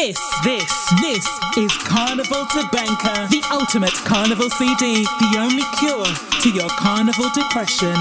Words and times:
This, 0.00 0.40
this, 0.44 0.94
this 1.02 1.26
is 1.58 1.70
Carnival 1.84 2.46
Tabanca, 2.46 3.28
the 3.28 3.44
ultimate 3.52 3.92
carnival 3.92 4.48
CD, 4.48 5.04
the 5.04 5.36
only 5.38 5.62
cure 5.78 6.06
to 6.40 6.48
your 6.48 6.70
carnival 6.70 7.28
depression. 7.34 7.94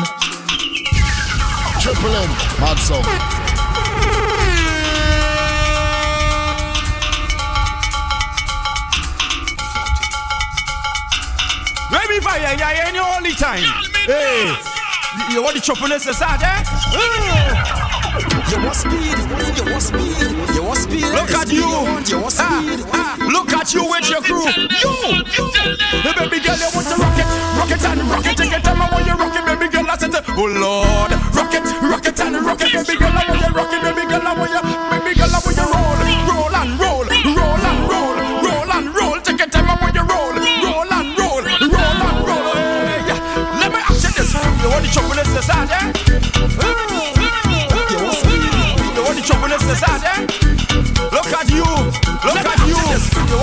Triple 1.81 2.15
M, 2.15 2.29
mad 2.61 2.79
song. 2.79 3.03
Baby 11.91 12.23
fire, 12.23 12.55
yeah, 12.57 12.87
any 12.87 12.99
only 12.99 13.33
time. 13.33 13.59
Hey, 14.05 14.55
you 15.33 15.43
want 15.43 15.53
the 15.53 15.61
choppiness 15.61 16.07
aside, 16.07 16.39
eh? 16.43 17.88
You 18.09 18.57
want 18.65 18.75
speed, 18.75 19.13
you 19.57 19.65
want 19.69 19.83
speed, 19.83 20.17
you 20.55 20.63
want 20.63 20.79
speed. 20.81 21.05
Look 21.13 21.29
at 21.29 21.51
you, 21.51 21.61
you 21.61 22.17
want 22.17 22.33
speed. 22.33 22.81
Ah, 22.89 23.13
ah, 23.21 23.29
look 23.29 23.53
at 23.53 23.73
you 23.73 23.85
with 23.85 24.09
your 24.09 24.21
crew. 24.25 24.41
You, 24.49 25.21
the 26.01 26.11
baby 26.17 26.41
girl, 26.41 26.57
you 26.57 26.69
want 26.73 26.89
to 26.89 26.95
rock 26.97 27.19
it, 27.21 27.27
rock 27.53 27.69
it 27.69 27.85
and 27.85 28.01
rock 28.09 28.25
it. 28.25 28.37
Take 28.37 28.49
your 28.49 28.61
time, 28.65 28.81
I 28.81 28.89
want 28.89 29.05
you 29.05 29.13
rock 29.13 29.35
it, 29.37 29.45
baby 29.45 29.69
girl. 29.69 29.85
I 29.85 29.97
said, 29.97 30.15
oh 30.17 30.49
Lord, 30.49 31.11
rock 31.37 31.53
it, 31.53 31.61
rock 31.85 32.05
it 32.05 32.19
and 32.19 32.41
rock 32.41 32.61
it, 32.61 32.73
baby 32.73 32.97
girl. 32.97 33.13
I 33.13 33.21
want 33.29 33.41
you 33.45 33.53
rock 33.53 33.73
it, 33.73 33.81
baby 33.85 34.03
girl. 34.09 34.25
I 34.25 34.33
want 34.33 34.51
you, 34.57 34.61
baby 34.89 35.13
girl. 35.13 35.29
I 35.29 35.39
want 35.45 35.53
you 35.53 35.69
roll, 35.69 35.85
roll 35.85 35.98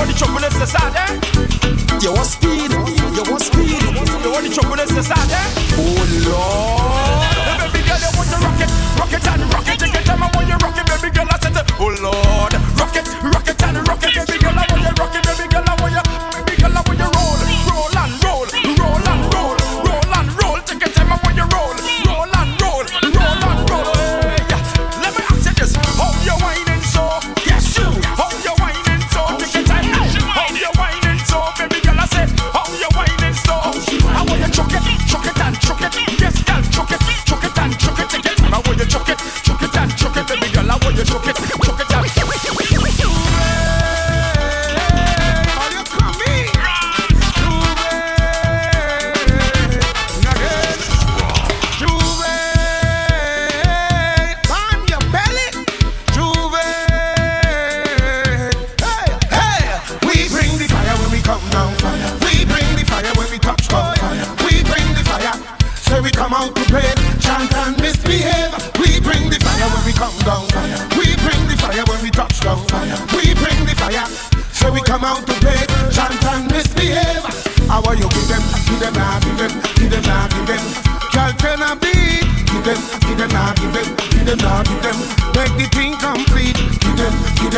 want 0.06 0.18
the 0.18 0.24
chocolate 0.24 0.54
inside, 0.54 0.94
eh? 0.96 2.00
You 2.00 2.12
want 2.12 2.26
speed, 2.26 2.70
you 2.70 3.30
want 3.30 3.42
speed. 3.42 3.82
You 4.22 4.30
want 4.30 4.44
the 4.44 4.52
chocolate 4.54 4.90
inside, 4.90 5.30
eh? 5.30 5.76
Oh 5.78 6.28
Lord. 6.28 6.65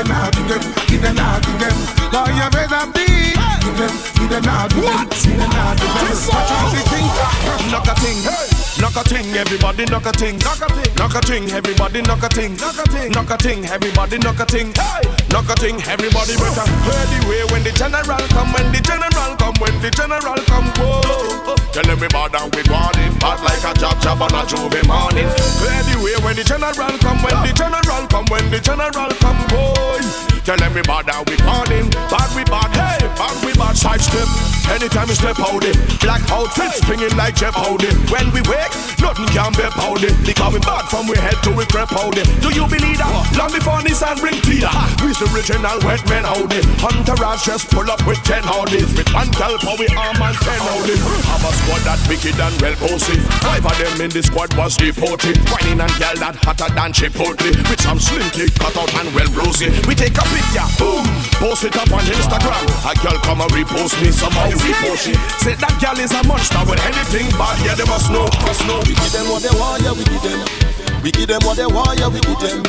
Them, 0.05 0.07
give 0.07 0.07
them, 0.07 0.09
nah, 0.09 0.31
give 0.31 0.49
them, 0.49 0.75
give 0.87 1.03
them, 1.03 1.15
nah, 1.15 1.41
give 1.41 1.59
them. 1.59 1.75
Call 2.11 2.31
your 2.31 2.51
better 2.51 2.87
beat. 2.93 3.35
Give 3.63 3.77
them, 3.77 3.95
give 4.15 4.31
them, 4.31 4.43
nah, 4.45 4.69
give 4.69 4.85
them, 4.85 5.09
give 5.09 5.39
them, 5.39 5.51
nah, 5.51 5.75
give 5.75 5.93
them. 5.95 6.17
Watch 6.29 6.51
out 6.51 6.71
the 6.73 6.83
thing. 6.91 7.71
Knock 7.71 7.89
a 7.89 7.95
ting, 8.01 8.48
knock 8.81 8.97
a 8.97 9.03
ting, 9.09 9.27
everybody 9.35 9.85
knock 9.87 10.07
a 10.07 10.13
ting, 10.13 10.39
knock 10.39 10.61
a 10.63 10.69
ting, 10.69 10.95
knock 10.97 11.15
a 11.15 11.21
ting, 11.21 11.51
everybody 11.51 12.03
knock 12.03 12.23
a 12.23 12.29
ting, 12.29 12.57
knock 12.57 12.79
a 12.79 12.85
ting, 12.89 13.13
knock 13.13 13.31
a 13.31 13.37
ting, 13.37 13.65
everybody 13.67 14.19
knock 14.19 14.41
a 14.41 14.47
ting, 14.47 14.73
hey, 14.75 15.03
knock 15.31 15.49
a 15.51 15.55
ting, 15.55 15.77
everybody 15.87 16.35
better 16.37 16.67
hear 16.87 17.05
the 17.11 17.19
way 17.29 17.43
when 17.51 17.63
the 17.65 17.73
general 17.73 18.23
come, 18.35 18.53
when 18.53 18.67
the 18.73 18.81
general 18.81 19.37
come, 19.37 19.55
when 19.61 19.75
the 19.83 19.91
general 19.91 20.41
come, 20.47 20.69
whoa. 20.79 21.57
Tell 21.73 21.89
everybody 21.91 22.33
that 22.33 22.47
we 22.55 22.63
want 22.71 22.97
it, 22.99 23.13
bad 23.21 23.39
like 23.43 23.65
a 23.67 23.73
job 23.79 24.01
job 24.01 24.23
on 24.23 24.35
a 24.35 24.43
J'ouvert 24.47 24.87
morning. 24.87 25.29
Clear 25.59 25.83
the 25.89 25.97
way 26.03 26.17
when 26.25 26.37
the 26.37 26.45
general 26.45 26.73
come, 26.99 27.19
when 27.23 27.37
the 27.43 27.53
general 27.53 28.07
come, 28.09 28.27
when 28.31 28.47
the 28.51 28.61
general 28.61 29.11
come, 29.19 29.41
boy. 29.51 30.03
Tell 30.45 30.61
everybody 30.63 31.13
we 31.29 31.37
want 31.45 31.69
him, 31.69 31.91
bad 32.09 32.31
we 32.35 32.45
bad, 32.45 32.71
hey, 32.73 33.07
bad 33.17 33.37
we 33.45 33.53
bad, 33.55 33.77
side 33.77 34.01
step. 34.01 34.58
Anytime 34.75 35.09
we 35.09 35.15
step 35.15 35.39
out 35.41 35.65
it, 35.65 35.77
black 36.01 36.23
outfit 36.31 36.73
springing 36.77 37.15
like 37.17 37.35
Jeff 37.35 37.55
Howdy. 37.55 37.89
When 38.13 38.31
we 38.37 38.45
wake, 38.47 38.73
nothing 39.01 39.27
can 39.33 39.53
be 39.57 39.65
powder. 39.75 40.13
Because 40.23 40.53
we 40.53 40.61
bad 40.61 40.85
from 40.93 41.09
we 41.09 41.17
head 41.17 41.41
to 41.49 41.51
we 41.57 41.65
crep 41.67 41.89
powder. 41.89 42.23
Do 42.45 42.53
you 42.53 42.69
believe 42.69 43.01
that? 43.01 43.11
Long 43.35 43.51
before 43.51 43.83
this 43.83 44.05
and 44.05 44.19
bring 44.21 44.37
Peter. 44.45 44.71
We's 45.03 45.19
the 45.19 45.27
original 45.33 45.79
wet 45.83 46.05
men 46.07 46.23
howdy. 46.23 46.61
Hunter 46.79 47.17
Rash 47.17 47.49
just 47.49 47.73
pull 47.73 47.89
up 47.91 48.05
with 48.07 48.21
ten 48.23 48.45
howdies. 48.45 48.93
With 48.95 49.09
one 49.11 49.33
gal 49.35 49.57
for 49.65 49.75
we 49.81 49.89
arm 49.97 50.21
and 50.21 50.37
ten 50.37 50.61
howdy. 50.61 50.97
Have 51.33 51.43
a 51.43 51.51
squad 51.65 51.83
that 51.89 52.01
wicked 52.07 52.37
and 52.39 52.55
well 52.61 52.77
posted. 52.77 53.21
Five 53.41 53.65
of 53.65 53.77
them 53.81 54.05
in 54.05 54.11
the 54.13 54.23
squad 54.23 54.53
was 54.55 54.77
deported. 54.77 55.41
Whining 55.49 55.81
and 55.81 55.95
gal 55.97 56.17
that 56.23 56.37
hotter 56.45 56.71
than 56.77 56.93
Chipotle. 56.93 57.51
With 57.67 57.81
some 57.81 57.99
slinky 57.99 58.53
cut 58.61 58.77
out 58.77 58.93
and 59.01 59.11
well 59.17 59.29
rosy. 59.33 59.73
We 59.89 59.97
take 59.97 60.15
a 60.15 60.25
picture, 60.29 60.69
boom, 60.79 61.09
post 61.41 61.65
it 61.65 61.75
up 61.75 61.91
on 61.91 62.05
Instagram. 62.05 62.65
A 62.85 62.93
girl 63.03 63.19
come 63.25 63.41
and 63.41 63.51
repost 63.51 63.97
me, 64.05 64.13
somebody 64.59 64.73
repost 64.73 65.09
it. 65.09 65.41
Say 65.41 65.55
that 65.55 65.79
gal 65.81 65.99
is 65.99 66.13
a 66.13 66.23
monster 66.27 66.59
with 66.69 66.81
anything 66.85 67.29
bad, 67.39 67.59
yeah, 67.65 67.75
they 67.75 67.85
must 67.85 68.11
know, 68.11 68.25
must 68.43 68.67
know. 68.67 68.79
We 68.87 68.95
give 68.95 69.13
them 69.13 69.29
what 69.31 69.43
they 69.43 69.55
want, 69.59 69.83
yeah, 69.83 69.93
we 69.93 70.05
give 70.05 70.23
them. 70.23 71.03
We 71.03 71.11
give 71.13 71.29
them 71.29 71.41
what 71.45 71.57
they 71.57 71.67
want, 71.67 71.99
yeah, 71.99 72.09
we 72.09 72.21
give 72.21 72.39
them. 72.41 72.63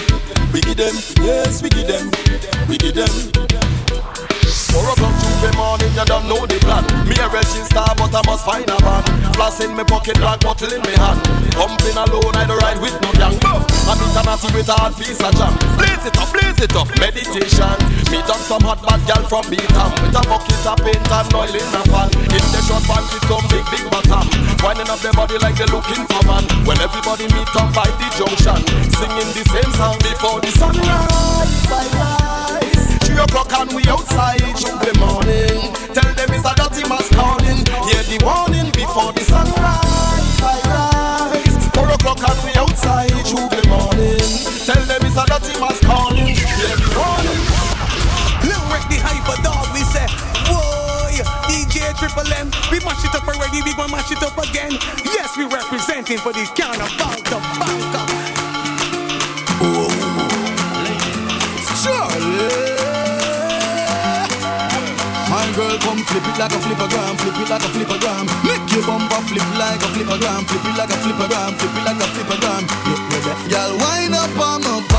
We 0.53 0.61
give 0.61 0.77
them, 0.77 0.95
yes, 1.23 1.61
we 1.61 1.69
give 1.69 1.87
them. 1.87 2.11
We 2.67 2.77
give 2.77 2.95
them. 2.95 4.28
Four 4.69 4.85
o'clock 4.93 5.15
Tuesday 5.17 5.53
morning, 5.57 5.89
you 5.97 6.05
don't 6.05 6.29
know 6.29 6.45
the 6.45 6.61
plan. 6.61 6.85
Me 7.09 7.17
a 7.17 7.27
register, 7.29 7.81
but 7.97 8.13
I 8.13 8.21
must 8.29 8.45
find 8.45 8.69
a 8.69 8.77
van. 8.85 9.01
Flash 9.33 9.61
in 9.65 9.73
me 9.73 9.83
pocket, 9.83 10.17
black 10.21 10.39
bottle 10.41 10.69
in 10.69 10.81
me 10.85 10.93
hand. 10.93 11.19
Pumping 11.57 11.97
alone, 11.97 12.35
I 12.37 12.45
don't 12.45 12.61
ride 12.61 12.77
with 12.77 12.93
no 13.01 13.09
gang. 13.17 13.33
I'm 13.89 13.97
international 13.97 14.53
with 14.53 14.69
a 14.69 14.77
hard 14.77 14.93
piece 14.93 15.17
of 15.17 15.33
jam. 15.33 15.57
Blaze 15.81 16.05
it 16.05 16.13
up, 16.21 16.29
blaze 16.29 16.61
it 16.61 16.75
up, 16.77 16.85
meditation. 17.01 17.73
Meet 18.13 18.29
up 18.29 18.37
some 18.45 18.61
hot 18.61 18.77
bad 18.85 19.01
girl 19.09 19.25
from 19.25 19.49
Beatam 19.49 19.89
with 20.05 20.13
a 20.13 20.21
bucket 20.29 20.61
of 20.61 20.77
paint 20.85 21.01
and 21.01 21.33
oil 21.33 21.49
in 21.49 21.73
a 21.73 21.81
pan. 21.89 22.09
In 22.29 22.45
the 22.53 22.61
short 22.61 22.85
pants 22.85 23.09
with 23.09 23.25
some 23.25 23.45
big 23.49 23.65
big 23.73 23.85
bottom. 23.89 24.29
Winding 24.61 24.89
up 24.89 25.01
their 25.01 25.17
body 25.17 25.41
like 25.41 25.57
they're 25.57 25.73
looking 25.73 26.05
for 26.05 26.21
man. 26.29 26.45
When 26.69 26.77
everybody 26.77 27.25
meet 27.33 27.49
up 27.57 27.73
by 27.73 27.89
the 27.89 28.07
junction, 28.13 28.61
singing 28.93 29.33
the 29.33 29.43
same 29.49 29.71
song 29.73 29.97
before 30.05 30.37
the 30.45 30.51
sunrise. 30.53 32.18
Three 33.19 33.35
o'clock 33.35 33.51
and 33.51 33.73
we 33.75 33.83
outside 33.91 34.39
Tuesday 34.55 34.95
morning. 34.95 35.75
Tell 35.91 36.07
them 36.15 36.31
it's 36.31 36.47
a 36.47 36.55
dirty 36.55 36.87
mass 36.87 37.03
calling. 37.11 37.67
Hear 37.91 37.99
the 38.07 38.15
warning 38.23 38.71
before 38.71 39.11
the 39.11 39.27
sunrise. 39.27 40.39
Four 41.75 41.91
o'clock 41.91 42.23
and 42.23 42.39
we 42.47 42.55
outside 42.55 43.11
Tuesday 43.27 43.59
morning. 43.67 44.23
Tell 44.63 44.79
them 44.87 45.03
it's 45.03 45.19
a 45.19 45.27
dirty 45.27 45.51
mass 45.59 45.83
calling. 45.83 46.31
Hear 46.31 46.79
the 46.79 46.87
warning. 46.95 47.43
Lil 48.47 48.63
Rick 48.71 48.87
the 48.87 49.03
hyper 49.03 49.35
dog, 49.43 49.67
we 49.75 49.83
say, 49.91 50.07
boy, 50.47 51.19
DJ 51.51 51.91
Triple 51.99 52.23
M, 52.39 52.47
we 52.71 52.79
mash 52.87 53.03
it 53.03 53.11
up 53.19 53.27
already, 53.27 53.59
we 53.67 53.75
gon' 53.75 53.91
mash 53.91 54.15
it 54.15 54.23
up 54.23 54.39
again. 54.39 54.79
Yes, 55.03 55.35
we 55.35 55.43
representing 55.43 56.23
for 56.23 56.31
the 56.31 56.47
carnival, 56.55 57.19
the 57.27 57.68
come 65.81 66.01
flip 66.05 66.25
it 66.27 66.37
like 66.39 66.51
a 66.51 66.59
flippergram, 66.59 67.13
flip 67.19 67.39
it 67.39 67.49
like 67.49 67.63
a 67.63 67.69
flippergram. 67.71 68.25
Make 68.43 68.67
your 68.73 68.83
bumper 68.85 69.21
flip 69.27 69.49
like 69.57 69.81
a 69.81 69.87
flippergram, 69.93 70.41
flip 70.47 70.65
it 70.65 70.75
like 70.77 70.91
a 70.91 70.97
flippergram, 70.99 71.51
flip 71.57 71.75
it 71.77 71.83
like 71.87 72.01
a 72.01 72.07
flippergram. 72.13 72.63
Girl, 73.49 73.71
wind 73.77 74.15
up 74.15 74.37
on 74.39 74.61
my 74.63 74.98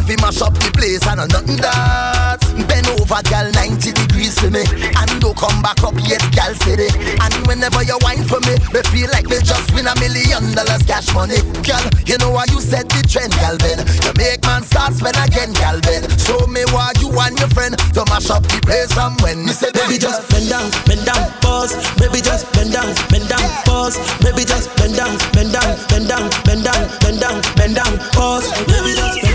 Hard 0.00 0.08
fi 0.08 0.16
mash 0.24 0.40
up 0.40 0.56
the 0.56 0.72
place, 0.72 1.04
I 1.04 1.12
know 1.12 1.28
nothing 1.28 1.60
that. 1.60 2.40
Bend 2.64 2.88
over, 2.96 3.20
girl, 3.28 3.52
90 3.52 3.92
degrees 3.92 4.32
for 4.40 4.48
me. 4.48 4.64
And 4.96 5.12
don't 5.20 5.36
come 5.36 5.60
back 5.60 5.84
up 5.84 5.92
yet, 6.08 6.24
gal, 6.32 6.56
city 6.64 6.88
And 7.20 7.36
whenever 7.44 7.84
you 7.84 8.00
whine 8.00 8.24
for 8.24 8.40
me, 8.48 8.56
me 8.72 8.80
feel 8.88 9.12
like 9.12 9.28
me 9.28 9.44
just 9.44 9.68
win 9.76 9.84
a 9.84 9.92
million 10.00 10.56
dollars 10.56 10.80
cash 10.88 11.12
money. 11.12 11.36
Gal, 11.60 11.84
you 12.08 12.16
know 12.16 12.32
why 12.32 12.48
you 12.48 12.64
set 12.64 12.88
the 12.88 13.04
trend, 13.04 13.36
Galvin. 13.36 13.76
Ben. 13.76 13.84
You 14.00 14.12
make 14.16 14.40
man 14.48 14.64
start 14.64 14.96
spend 14.96 15.20
again, 15.20 15.52
gal, 15.52 15.76
Ben. 15.84 16.08
So 16.16 16.48
me 16.48 16.64
why 16.72 16.96
you 16.96 17.12
and 17.20 17.36
your 17.36 17.52
friend 17.52 17.76
to 17.92 18.00
mash 18.08 18.32
up 18.32 18.48
the 18.48 18.56
place 18.64 18.88
from 18.96 19.20
when 19.20 19.44
me 19.44 19.52
say, 19.52 19.68
baby, 19.76 20.00
just 20.00 20.24
bend 20.32 20.48
down, 20.48 20.72
bend 20.88 21.04
down, 21.04 21.28
pause. 21.44 21.76
Baby, 22.00 22.24
just 22.24 22.48
bend 22.56 22.72
down, 22.72 22.88
bend 23.12 23.28
down, 23.28 23.44
pause. 23.68 24.00
Baby, 24.24 24.48
just 24.48 24.72
bend 24.80 24.96
down, 24.96 25.12
bend 25.36 25.52
down, 25.52 25.76
bend 25.92 26.08
down, 26.08 26.24
bend 26.48 26.64
down, 26.64 26.88
bend 27.04 27.20
down, 27.20 27.36
bend 27.52 27.74
down, 27.76 27.92
pause. 28.16 28.48
Baby, 28.64 28.96
just 28.96 29.20
bend 29.20 29.28
down. 29.28 29.29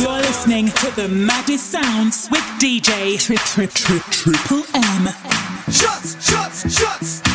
You're 0.00 0.20
listening 0.20 0.66
to 0.66 0.90
the 0.96 1.08
maddest 1.08 1.70
sounds 1.70 2.28
with 2.30 2.42
DJ 2.58 3.18
Triple 4.10 4.64
M. 4.74 5.08
Shots, 5.70 6.28
shots, 6.28 6.76
shots. 6.76 7.31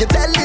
If 0.00 0.02
you 0.02 0.16
tell 0.16 0.37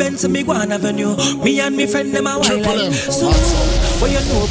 Benz 0.00 0.24
and 0.24 0.32
me 0.32 0.42
Guan 0.42 0.72
Avenue. 0.72 1.14
Me 1.44 1.60
and 1.60 1.76
me 1.76 1.86
friend 1.86 2.10
them 2.14 2.26
a 2.26 2.38
wild 2.38 2.64
like. 2.64 2.92
So, 2.94 3.28
what 4.00 4.10
you 4.10 4.20
know 4.32 4.46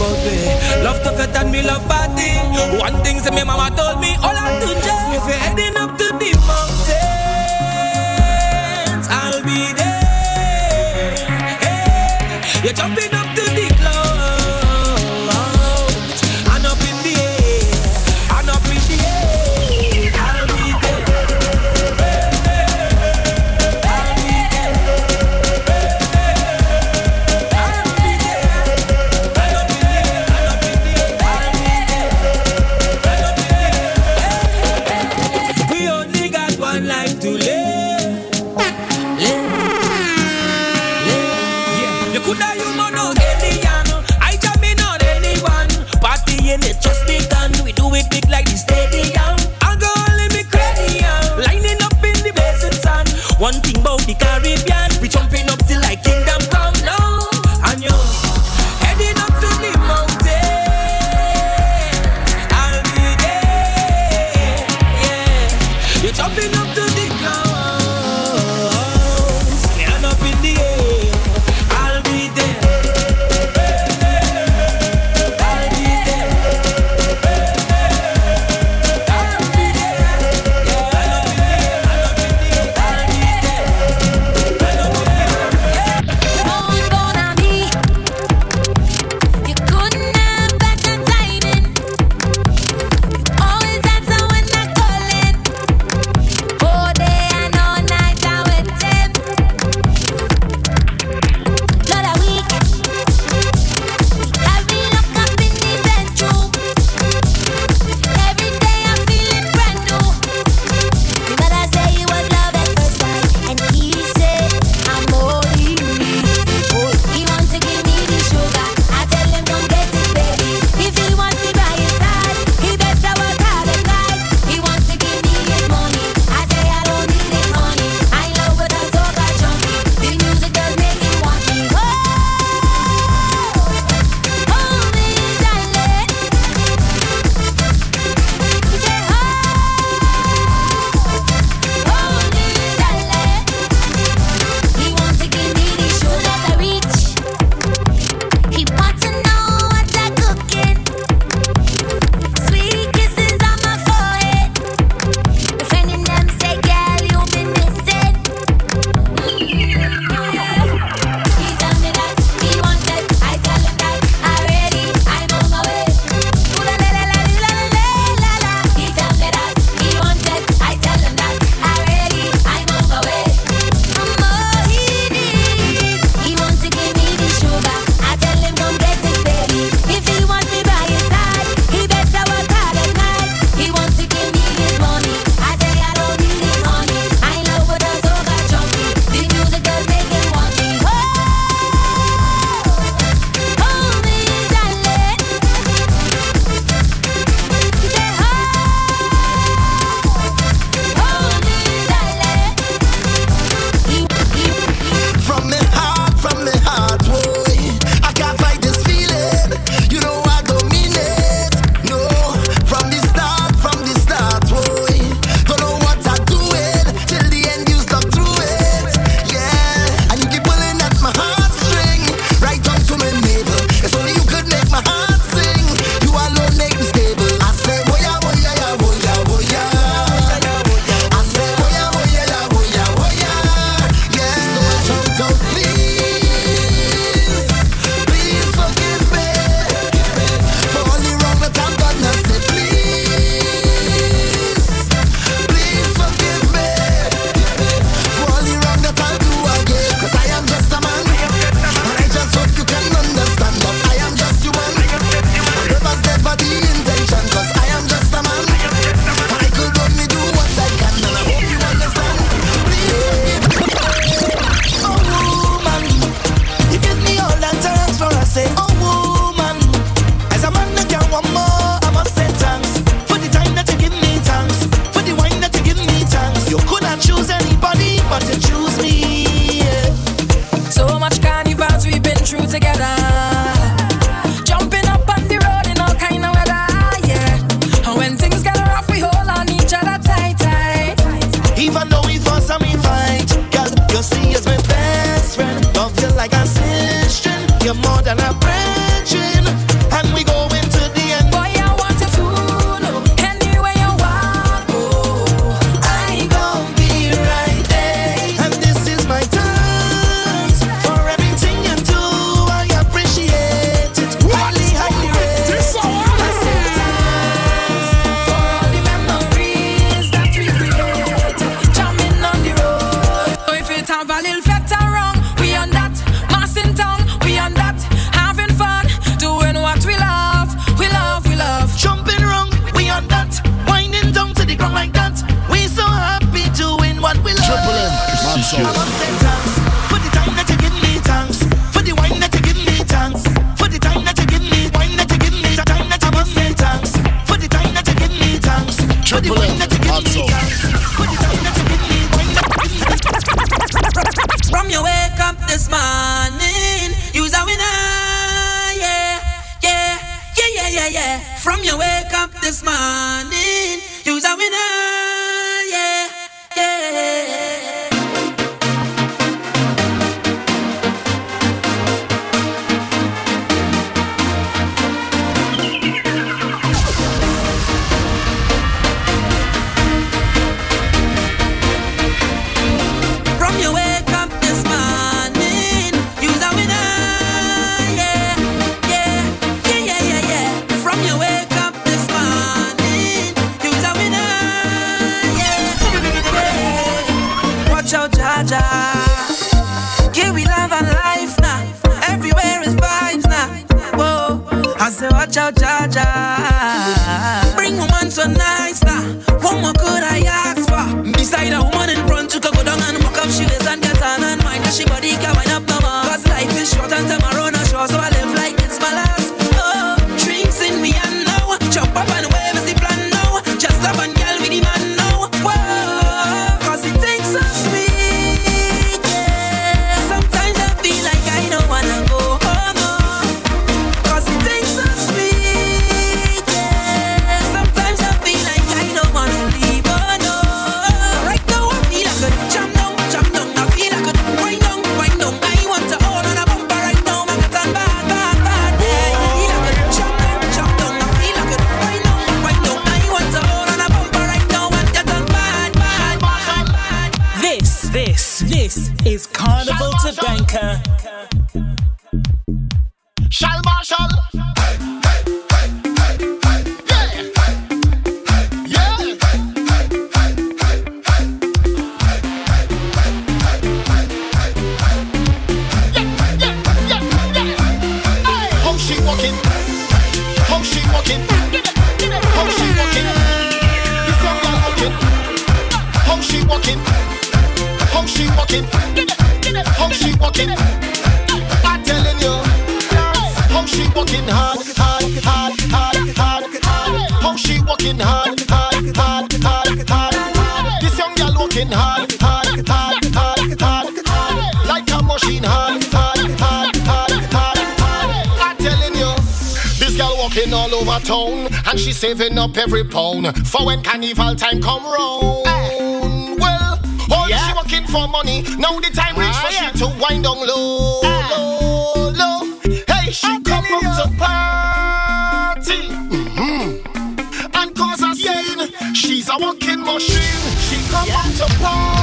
saving 512.00 512.38
up 512.38 512.56
every 512.56 512.86
pound 512.86 513.28
for 513.46 513.66
when 513.66 513.84
carnival 513.84 514.34
time 514.34 514.62
come 514.62 514.86
round. 514.86 515.46
Hey. 515.46 516.34
Well, 516.40 516.80
all 517.12 517.30
yeah. 517.30 517.46
she 517.46 517.54
working 517.54 517.88
for 517.88 518.08
money. 518.08 518.44
Now 518.58 518.80
the 518.80 518.90
time 518.94 519.18
reach 519.18 519.28
ah, 519.34 519.44
for 519.46 519.52
yeah. 519.52 519.72
she 519.74 519.80
to 519.80 519.88
wind 520.00 520.24
down 520.24 520.38
low, 520.38 521.02
ah. 521.04 521.28
low, 521.36 522.10
low. 522.12 522.60
Hey, 522.88 523.12
she 523.12 523.28
I 523.28 523.42
come 523.44 523.66
out 523.66 524.00
to 524.00 524.18
party 524.18 525.90
mm-hmm. 526.16 527.58
and 527.58 527.76
cause 527.76 528.02
a 528.02 528.16
scene. 528.16 528.96
She's 528.96 529.28
a 529.28 529.36
walking 529.38 529.82
machine. 529.82 530.56
She 530.70 530.78
come 530.90 531.10
out 531.12 531.36
to 531.36 531.54
party. 531.60 531.99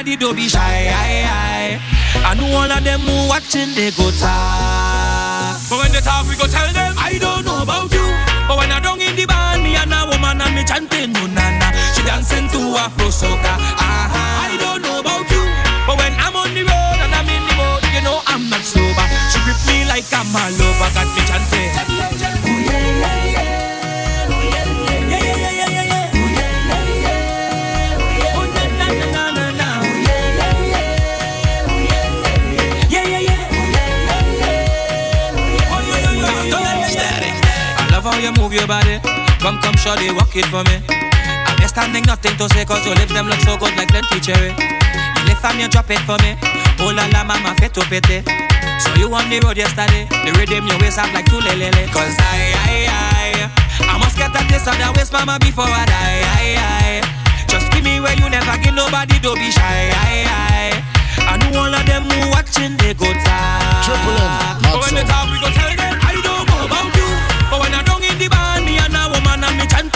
Nobody, 0.00 0.16
don't 0.16 0.36
be. 0.36 0.59
Come, 39.40 39.56
come, 39.64 39.76
shorty, 39.80 40.12
walk 40.12 40.36
it 40.36 40.44
for 40.52 40.60
me. 40.68 40.76
I'm 41.48 41.56
just 41.58 41.72
standing, 41.72 42.04
nothing 42.04 42.36
to 42.36 42.44
say, 42.52 42.64
cause 42.68 42.84
your 42.84 42.94
lips 42.94 43.12
them 43.12 43.26
look 43.26 43.40
so 43.40 43.56
good 43.56 43.72
like 43.76 43.88
plenty 43.88 44.20
cherry. 44.20 44.52
Eh. 44.52 45.16
You 45.16 45.22
lift 45.32 45.44
and 45.44 45.56
you 45.60 45.68
drop 45.68 45.88
it 45.88 46.00
for 46.04 46.20
me. 46.20 46.36
Oh 46.76 46.92
la 46.92 47.08
la, 47.08 47.24
mama, 47.24 47.56
fit 47.56 47.72
to 47.74 47.82
pity. 47.88 48.20
So 48.84 48.92
you 49.00 49.08
on 49.08 49.28
the 49.32 49.40
road 49.40 49.56
yesterday. 49.56 50.04
The 50.28 50.36
rhythm 50.36 50.68
your 50.68 50.76
waist 50.84 51.00
up 51.00 51.08
like 51.16 51.24
two 51.24 51.40
lele. 51.40 51.72
Cause 51.88 52.12
I, 52.20 52.52
I, 52.52 52.76
I, 52.92 53.88
I 53.88 53.94
must 53.96 54.20
get 54.20 54.28
a 54.28 54.40
taste 54.44 54.68
of 54.68 54.76
that 54.76 54.92
waist, 54.92 55.12
mama, 55.12 55.40
before 55.40 55.64
I 55.64 55.88
die. 55.88 56.20
I, 56.20 56.44
I. 56.60 56.88
Just 57.48 57.72
give 57.72 57.80
me 57.82 57.96
where 57.98 58.12
you 58.20 58.28
never 58.28 58.60
give 58.60 58.76
nobody, 58.76 59.16
don't 59.24 59.40
be 59.40 59.48
shy. 59.48 59.88
I, 59.88 60.28
I. 60.28 60.84
I 61.16 61.32
know 61.40 61.64
all 61.64 61.72
of 61.72 61.84
them 61.88 62.04
who 62.04 62.28
watching, 62.28 62.76
they 62.76 62.92
go 62.92 63.08
talk. 63.08 63.88
Triple 63.88 64.20
M, 64.20 64.68
But 64.68 64.76
when 64.84 64.92
they 65.00 65.04
talk, 65.08 65.32
we 65.32 65.40
go 65.40 65.48
tell 65.48 65.72
them, 65.72 65.96
I 66.04 66.12
don't 66.20 66.44
know 66.44 66.68
about 66.68 66.92
you. 66.92 67.08
But 67.48 67.58
when 67.64 67.72
I 67.72 67.80
don't 67.88 68.04
in 68.04 68.16
the 68.20 68.28
band, 68.28 68.68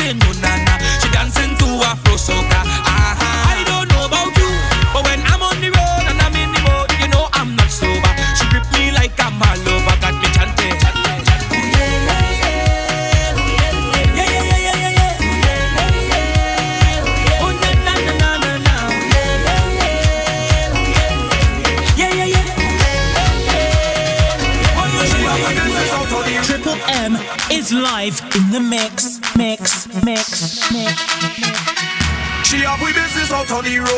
and 0.09 0.21
me 0.25 0.33
chanting, 0.41 0.65
no. 0.67 0.75
She 1.01 1.09
dancing 1.11 1.57
to 1.61 1.67
Afro 1.91 2.15
soca. 2.17 2.61
Ah, 2.85 3.57
I 3.57 3.65
don't 3.65 3.89
know 3.89 4.05
about 4.07 4.37
you. 4.37 4.51
But 4.93 5.05
when 5.07 5.21
I'm 5.33 5.43
on 5.43 5.57
the 5.61 5.71
road 5.71 6.05
and 6.11 6.21
I'm 6.21 6.35
in 6.37 6.51
the 6.53 6.61
mood, 6.67 6.89
you 7.01 7.09
know 7.09 7.29
I'm 7.33 7.57
not 7.57 7.71
sober. 7.71 8.13
She 8.37 8.45
grip 8.51 8.67
me 8.73 8.93
like 8.93 9.13
I'm 9.19 9.41
a 9.41 9.51
lover, 9.65 9.97
got 10.01 10.15
me 10.21 10.29
chanting. 10.37 10.73
Triple 26.45 26.77
M 26.89 27.17
is 27.51 27.73
live 27.73 28.21
in 28.37 28.51
the 28.51 28.61
mix, 28.61 29.14
mix, 29.37 29.87
mix, 30.05 30.71
mix. 30.73 30.95
She 32.47 32.59
have 32.59 32.81
we 32.83 32.93
business 32.93 33.31
out 33.33 33.51
on 33.51 33.65
the 33.65 33.79
road. 33.79 33.95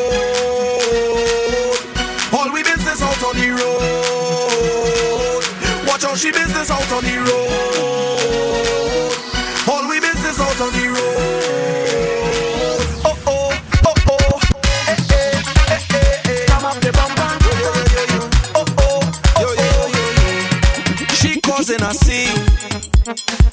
All 2.32 2.50
we 2.52 2.62
business 2.62 3.02
out 3.02 3.22
on 3.22 3.36
the 3.36 3.50
road. 3.50 5.42
Watch 5.86 6.04
out, 6.04 6.18
she 6.18 6.30
business 6.32 6.70
out 6.70 6.92
on 6.92 7.02
the 7.04 7.18
road. 7.18 9.12
All 9.68 9.88
we 9.88 10.00
business 10.00 10.40
out 10.40 10.60
on 10.60 10.72
the 10.72 10.88
road. 10.88 12.16
Oh 13.04 13.18
oh, 13.26 13.52
oh 13.86 13.94
oh, 14.08 14.40
eh 14.88 14.96
eh, 15.10 15.42
eh 15.68 15.80
eh 15.94 16.30
eh. 16.30 16.46
Come 16.46 16.64
up 16.66 16.78
the 16.80 16.92
bumper. 16.92 17.38
Oh 18.54 18.64
oh, 18.78 19.00
yo 19.40 19.48
yo 19.54 19.70
yo 19.94 20.06
yo. 21.00 21.06
She 21.14 21.40
causing 21.40 21.82
a 21.82 21.92
scene 21.94 23.45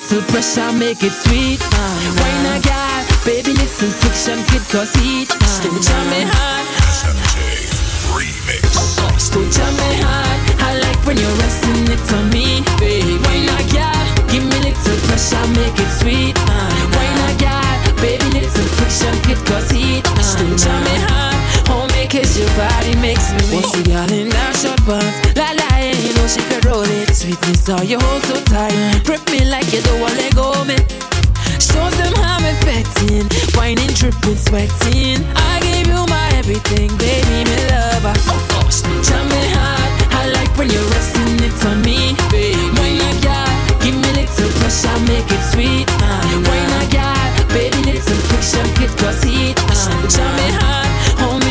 little 0.00 0.22
pressure, 0.30 0.72
make 0.72 1.02
it 1.02 1.12
sweet. 1.12 1.60
Why 1.60 2.32
not, 2.42 2.62
girl? 2.62 3.00
Baby, 3.24 3.52
little 3.52 3.90
friction 4.00 4.38
could 4.48 4.64
cause 4.72 4.92
heat. 4.94 5.28
Switch 5.44 5.90
on 5.90 6.04
me 6.10 6.22
hard. 6.24 6.66
Switch 9.18 9.60
on 9.60 9.72
me 9.76 9.90
hard. 10.00 10.40
I 10.60 10.78
like 10.80 11.00
when 11.06 11.16
you're 11.18 11.36
resting, 11.44 11.88
it's 11.92 12.12
on 12.12 12.30
me, 12.30 12.62
baby. 12.78 13.18
Why 13.24 13.44
not, 13.44 13.64
girl? 13.70 14.26
Give 14.28 14.44
me 14.44 14.58
little 14.64 14.98
pressure, 15.06 15.46
make 15.58 15.78
it 15.78 15.90
sweet. 16.00 16.36
Why 16.38 17.06
not, 17.20 17.34
girl? 17.38 17.96
Baby, 18.00 18.24
little 18.40 18.68
friction 18.80 19.14
could 19.24 19.44
cause 19.46 19.70
heat. 19.70 20.06
Switch 20.22 20.66
on 20.66 20.84
me 20.84 20.96
hard. 21.06 21.39
It 22.12 22.26
your 22.36 22.50
body 22.58 22.96
makes 22.98 23.30
me 23.30 23.38
weak. 23.54 23.62
What's 23.62 23.70
the 23.70 23.86
girl 23.86 24.10
in 24.10 24.34
that 24.34 24.58
short 24.58 24.82
pants? 24.82 25.14
La 25.38 25.54
la, 25.54 25.70
yeah, 25.78 25.94
you 25.94 26.10
know 26.18 26.26
she 26.26 26.42
could 26.50 26.66
roll 26.66 26.82
it. 26.82 27.06
Sweetness, 27.14 27.70
how 27.70 27.86
you 27.86 28.02
hold 28.02 28.26
so 28.26 28.34
tight. 28.50 28.74
Grip 29.06 29.22
me 29.30 29.46
like 29.46 29.70
you 29.70 29.78
don't 29.86 30.02
want 30.02 30.18
to 30.18 30.26
let 30.26 30.34
go, 30.34 30.50
me. 30.66 30.74
Shows 31.62 31.94
them 32.02 32.10
how 32.18 32.42
I'm 32.42 32.50
affecting. 32.50 33.30
Whining, 33.54 33.94
dripping, 33.94 34.42
sweating. 34.42 35.22
I 35.38 35.62
gave 35.62 35.86
you 35.86 36.02
my 36.10 36.26
everything, 36.34 36.90
baby, 36.98 37.46
me 37.46 37.56
lover. 37.70 38.18
Oh, 38.26 38.58
on 38.58 39.24
me 39.30 39.42
hard. 39.54 39.90
I 40.10 40.34
like 40.34 40.50
when 40.58 40.66
you're 40.66 40.90
resting, 40.90 41.38
it's 41.46 41.62
on 41.62 41.78
me, 41.86 42.18
baby. 42.34 42.58
Why 42.74 42.90
not, 42.98 43.22
girl? 43.22 43.54
Give 43.86 43.94
me 43.94 44.10
little 44.18 44.50
pressure, 44.58 44.98
make 45.06 45.30
it 45.30 45.42
sweet. 45.54 45.86
Uh, 46.02 46.26
why 46.42 46.60
cause 49.00 49.22
heat. 49.22 49.56
Uh, 49.58 50.36
me 50.36 50.48
hard, 50.60 50.88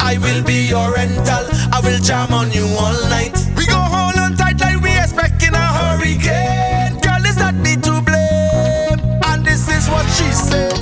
I 0.00 0.18
will 0.18 0.42
be 0.44 0.68
your 0.68 0.92
rental. 0.92 1.46
I 1.72 1.80
will 1.82 1.98
jam 1.98 2.32
on 2.32 2.52
you 2.52 2.66
all 2.78 2.98
night. 3.08 3.34
We 3.56 3.66
go 3.66 3.76
hold 3.78 4.16
on 4.18 4.34
tight 4.36 4.60
like 4.60 4.80
we 4.82 4.90
expecting 4.98 5.54
a 5.54 5.66
hurricane. 5.78 7.00
Girl, 7.00 7.24
is 7.24 7.36
that 7.36 7.54
me 7.54 7.76
to 7.76 8.02
blame? 8.02 9.00
And 9.24 9.44
this 9.44 9.68
is 9.68 9.88
what 9.88 10.06
she 10.10 10.30
said. 10.32 10.73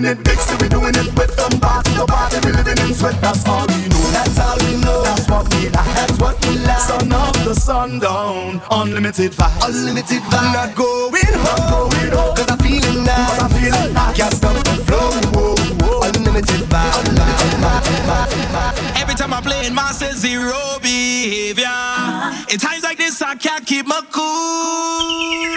Doing 0.00 0.10
it 0.10 0.24
big. 0.24 0.38
So 0.38 0.56
we 0.60 0.68
doing 0.68 0.94
it 0.94 1.06
with 1.14 1.36
them 1.36 1.60
party 1.60 1.94
to 1.94 2.06
party. 2.06 2.38
We 2.44 2.52
living 2.52 2.78
in 2.78 2.94
sweat. 2.94 3.20
That's 3.20 3.46
all 3.46 3.66
we 3.66 3.88
know. 3.88 4.10
That's 4.10 4.38
all 4.38 4.56
we 4.58 4.76
know. 4.82 5.02
That's 5.04 5.28
what 5.28 5.54
we 5.54 5.68
like. 5.68 5.94
That's 5.94 6.18
what 6.18 6.46
we 6.46 6.58
like. 6.58 6.78
Sun 6.78 7.12
up 7.12 7.34
the 7.44 7.54
sundown. 7.54 8.60
Unlimited 8.70 9.32
vibes. 9.32 9.68
Unlimited 9.68 10.22
vibes. 10.22 10.52
Not 10.52 10.74
going 10.74 11.36
home. 11.46 11.70
Going 11.70 12.12
home. 12.12 12.34
Cause 12.36 12.50
I'm 12.50 12.58
feeling 12.58 13.04
nice. 13.04 13.30
Cause 13.30 13.42
I'm 13.42 13.50
feeling 13.50 13.94
nice. 13.94 14.16
Can't 14.16 14.34
stop 14.34 14.56
the 14.64 14.74
flow. 14.86 15.10
Whoa, 15.34 15.54
whoa. 15.86 16.08
Unlimited 16.08 16.66
vibes. 16.66 16.98
Unlimited 17.06 17.54
vibes. 17.62 19.00
Every 19.00 19.14
time 19.14 19.32
I 19.32 19.40
play 19.40 19.66
in 19.66 19.74
my 19.74 19.92
says 19.92 20.16
zero 20.16 20.58
behavior. 20.82 21.66
Uh-huh. 21.66 22.46
In 22.50 22.58
times 22.58 22.82
like 22.82 22.98
this, 22.98 23.22
I 23.22 23.36
can't 23.36 23.64
keep 23.64 23.86
my 23.86 24.02
cool. 24.10 25.54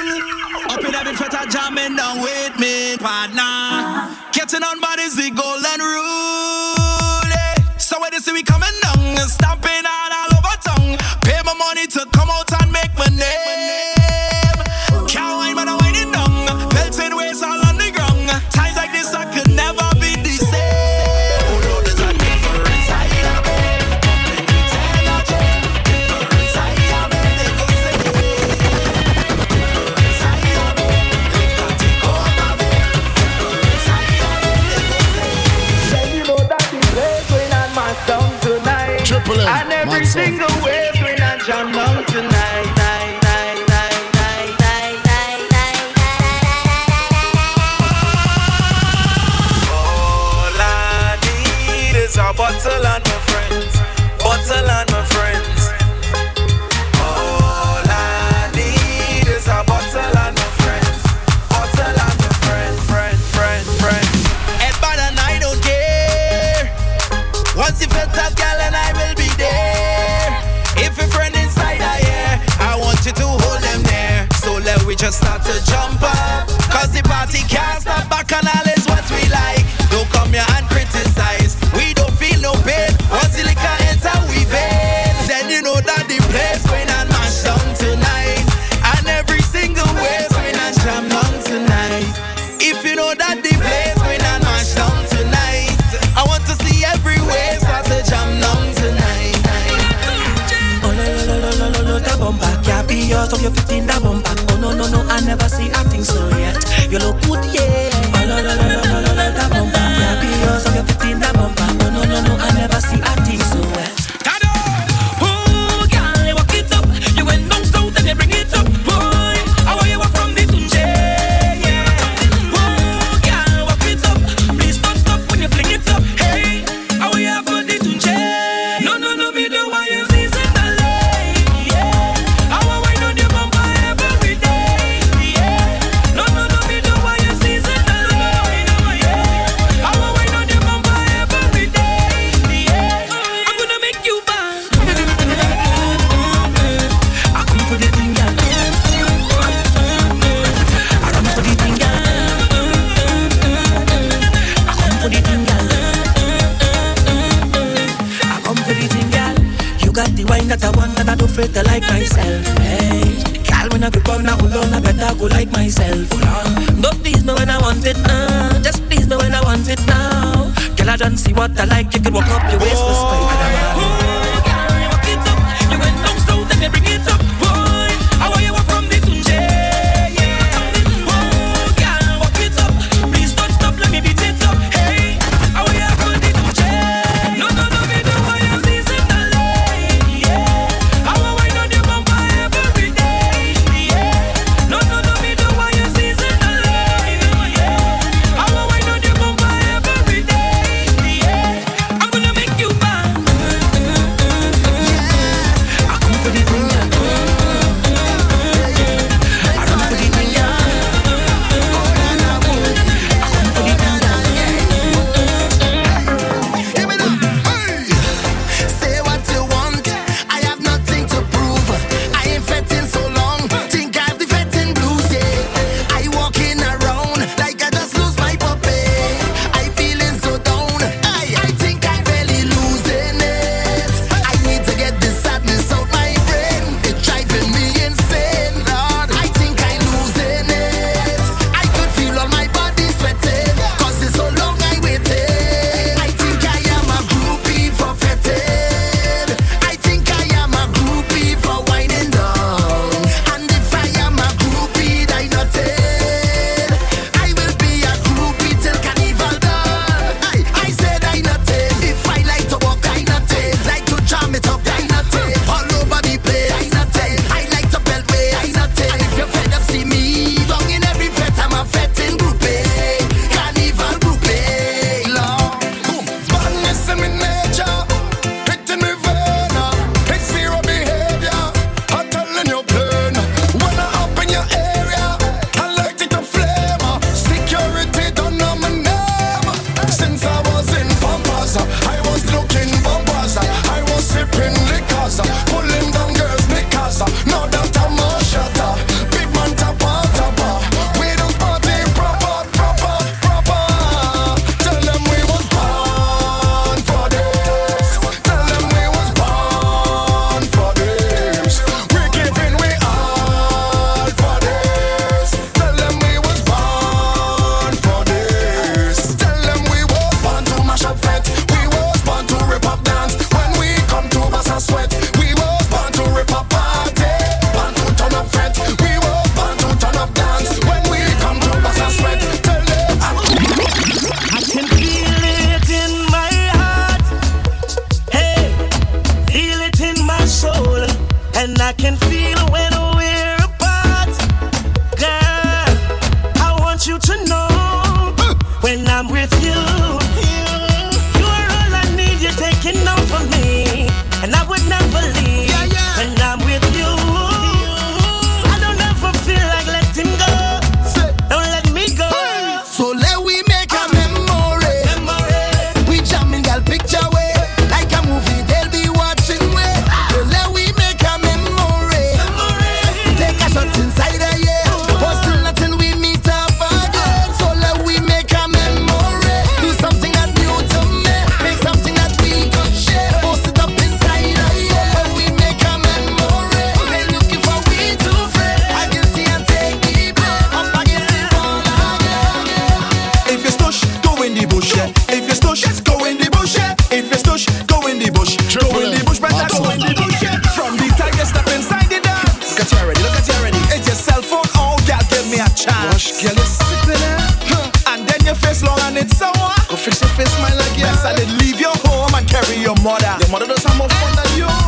Up 0.69 0.83
in 0.83 0.93
every 0.93 1.15
fete, 1.15 1.49
jamming 1.49 1.95
down 1.95 2.21
with 2.21 2.59
me, 2.59 2.97
partner. 2.97 3.66
Getting 4.49 4.63
on 4.63 4.79
bodies, 4.79 5.13
the 5.17 5.29
golden 5.29 5.79
rule. 5.81 7.33
eh. 7.35 7.77
So 7.77 7.99
when 7.99 8.11
they 8.11 8.19
see 8.19 8.31
we 8.31 8.43
coming 8.43 8.69
down, 8.81 9.17
stamping 9.27 9.65
out 9.65 9.66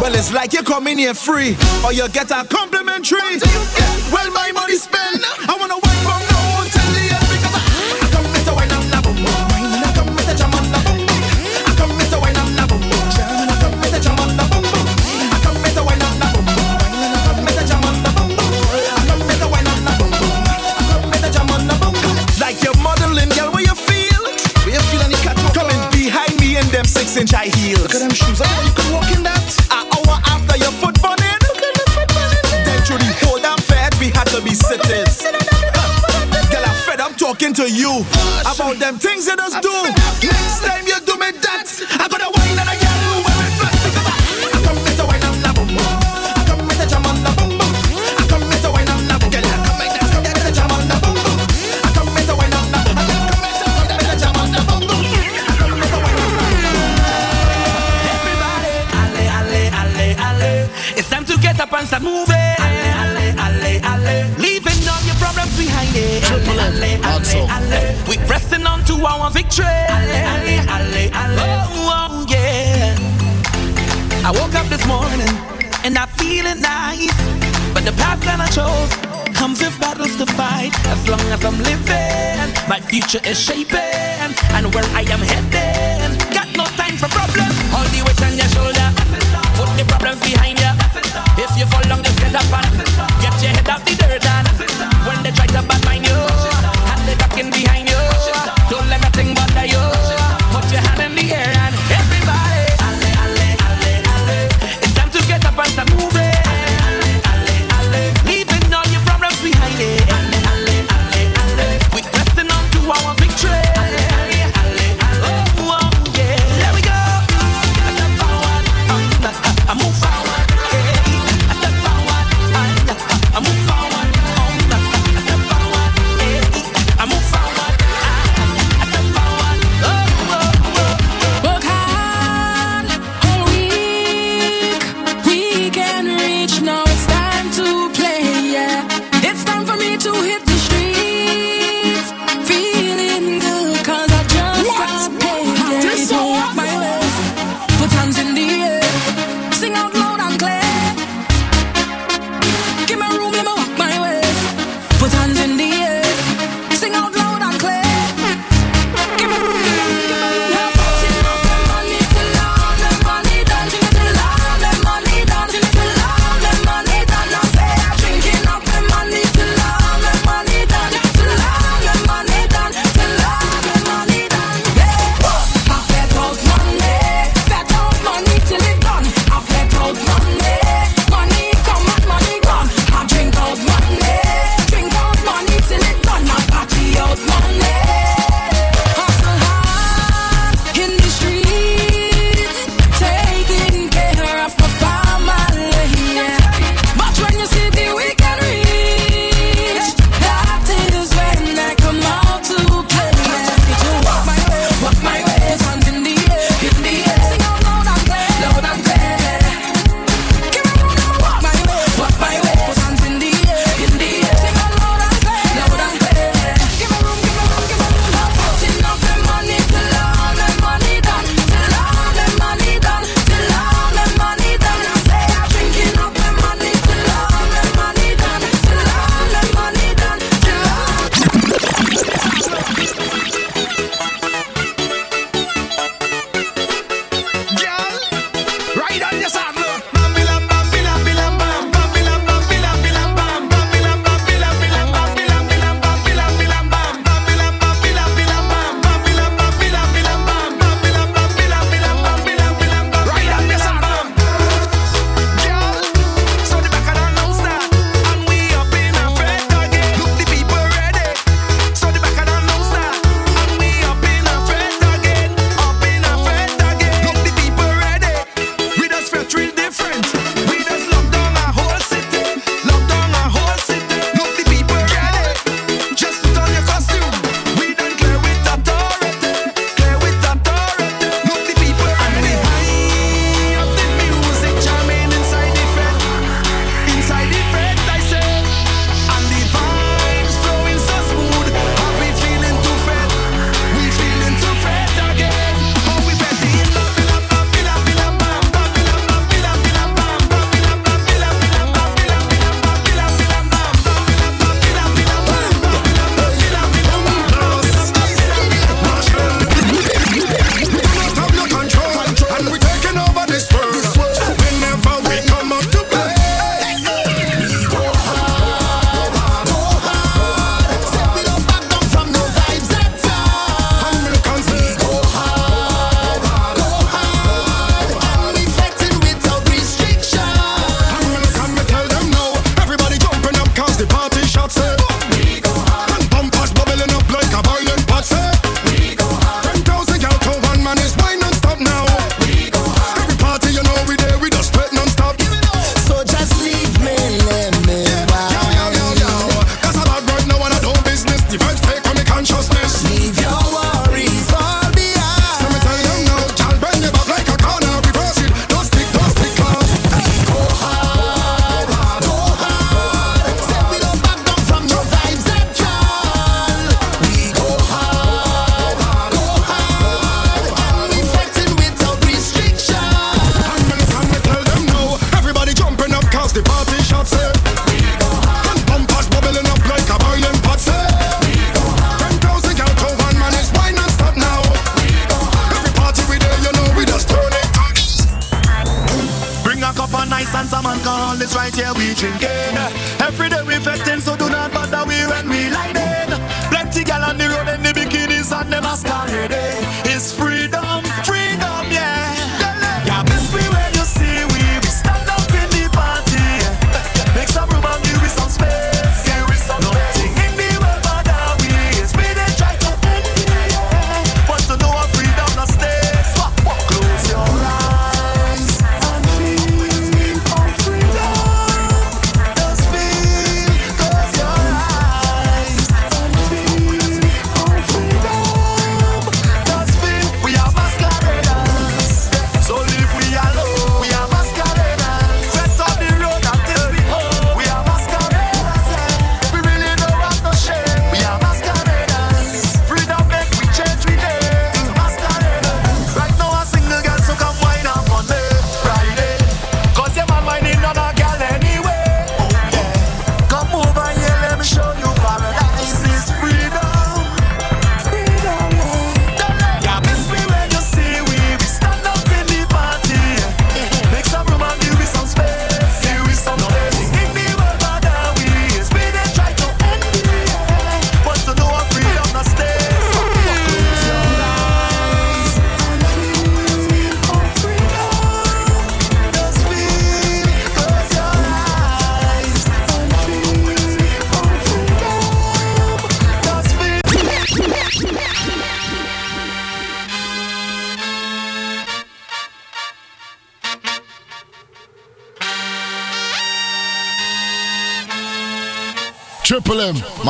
Well, 0.01 0.15
it's 0.15 0.31
like 0.33 0.53
you 0.53 0.63
come 0.63 0.87
in 0.87 0.97
here 0.97 1.13
free, 1.13 1.57
or 1.83 1.91
you 1.93 2.07
get 2.09 2.31
a 2.31 2.45
complimentary. 2.45 3.39
Well, 4.11 4.31
my 4.31 4.51
money 4.53 4.75
spent. 4.75 5.23
I 5.47 5.57
wanna. 5.59 5.88
inch 27.19 27.31
high 27.31 27.51
heels. 27.59 27.83
Look 27.83 27.95
at 27.95 27.99
them 27.99 28.15
shoes. 28.15 28.41
I 28.41 28.47
know 28.47 28.63
you 28.63 28.73
can 28.73 28.87
walk 28.93 29.09
in 29.11 29.23
that. 29.23 29.43
An 29.75 29.85
hour 29.91 30.17
after 30.31 30.55
your 30.57 30.71
foot 30.79 30.95
burning. 31.03 31.39
Look 31.43 31.59
at 31.59 31.73
the 31.75 31.85
foot 31.91 32.09
burning. 32.15 32.63
Then 32.63 32.79
through 32.87 33.03
the 33.03 33.11
whole 33.27 33.39
damn 33.39 33.59
fed, 33.59 33.93
we 33.99 34.07
had 34.09 34.27
to 34.31 34.41
be 34.41 34.55
sitting. 34.55 35.05
Girl, 36.49 36.65
I 36.65 36.73
fed 36.87 37.01
I'm 37.01 37.13
talking 37.15 37.53
to 37.55 37.69
you 37.69 38.05
about 38.41 38.79
them 38.79 38.97
things 38.97 39.25
they 39.27 39.35
just 39.35 39.61
do. 39.61 39.75
Next 40.23 40.63
time. 40.65 40.88
Oh, 69.51 71.25
oh, 71.91 72.25
I 74.25 74.31
woke 74.31 74.53
up 74.53 74.67
this 74.67 74.85
morning 74.85 75.33
and 75.83 75.97
I 75.97 76.05
feeling 76.17 76.61
nice, 76.61 77.17
but 77.73 77.83
the 77.83 77.91
path 77.93 78.21
that 78.25 78.39
I 78.39 78.47
chose 78.53 78.93
comes 79.35 79.59
with 79.61 79.79
battles 79.79 80.15
to 80.17 80.25
fight. 80.27 80.73
As 80.87 81.07
long 81.09 81.21
as 81.33 81.43
I'm 81.43 81.57
living, 81.63 82.53
my 82.69 82.79
future 82.79 83.21
is 83.25 83.39
shaping, 83.39 83.79
and 84.53 84.73
where 84.73 84.85
I 84.93 85.01
am 85.09 85.19
heading, 85.19 86.17
got 86.31 86.47
no 86.55 86.65
time 86.77 86.97
for 86.97 87.09
problems. 87.09 87.55
All 87.73 87.85
the 87.85 88.03
weight 88.05 88.21
on 88.21 88.37
your 88.37 88.47
shoulders. 88.49 88.78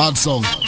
Mad 0.00 0.16
song. 0.16 0.59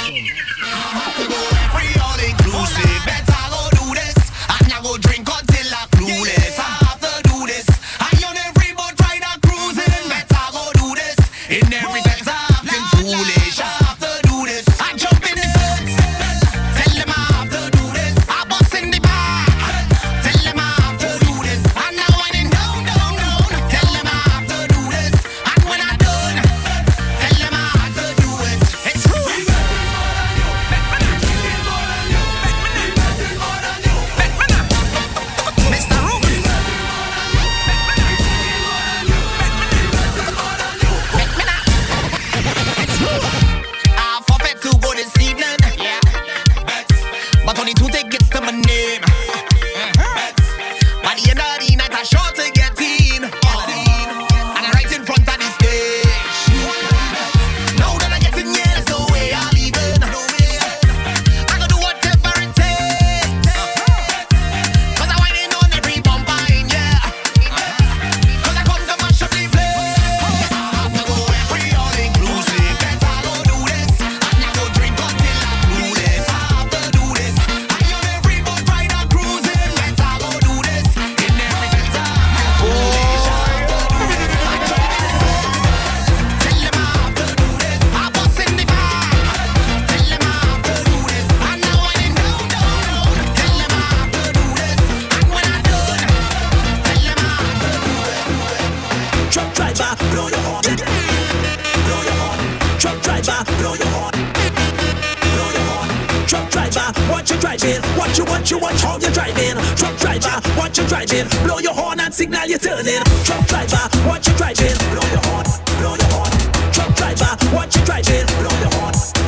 driving. 107.62 107.98
Watch 107.98 108.18
you, 108.18 108.24
watch 108.24 108.50
you, 108.50 108.58
watch 108.58 108.82
how 108.82 108.98
you 108.98 109.10
driving. 109.10 109.56
Truck 109.76 109.96
driver, 109.98 110.40
watch 110.58 110.78
you 110.78 110.86
driving. 110.86 111.28
Blow 111.44 111.58
your 111.58 111.74
horn 111.74 112.00
and 112.00 112.12
signal 112.12 112.46
you're 112.46 112.58
turning. 112.58 113.02
Truck 113.24 113.46
driver, 113.46 113.88
watch 114.06 114.28
you 114.28 114.36
driving. 114.36 114.76
Blow 114.90 115.06
your 115.10 115.22
horn, 115.24 115.46
blow 115.80 115.94
your 115.94 116.10
horn. 116.10 116.30
Truck 116.72 116.94
driver, 116.96 117.54
watch 117.54 117.76
you 117.76 117.84
driving. 117.84 118.26
Blow 118.26 118.58
your 118.60 118.72
horn. 118.78 119.21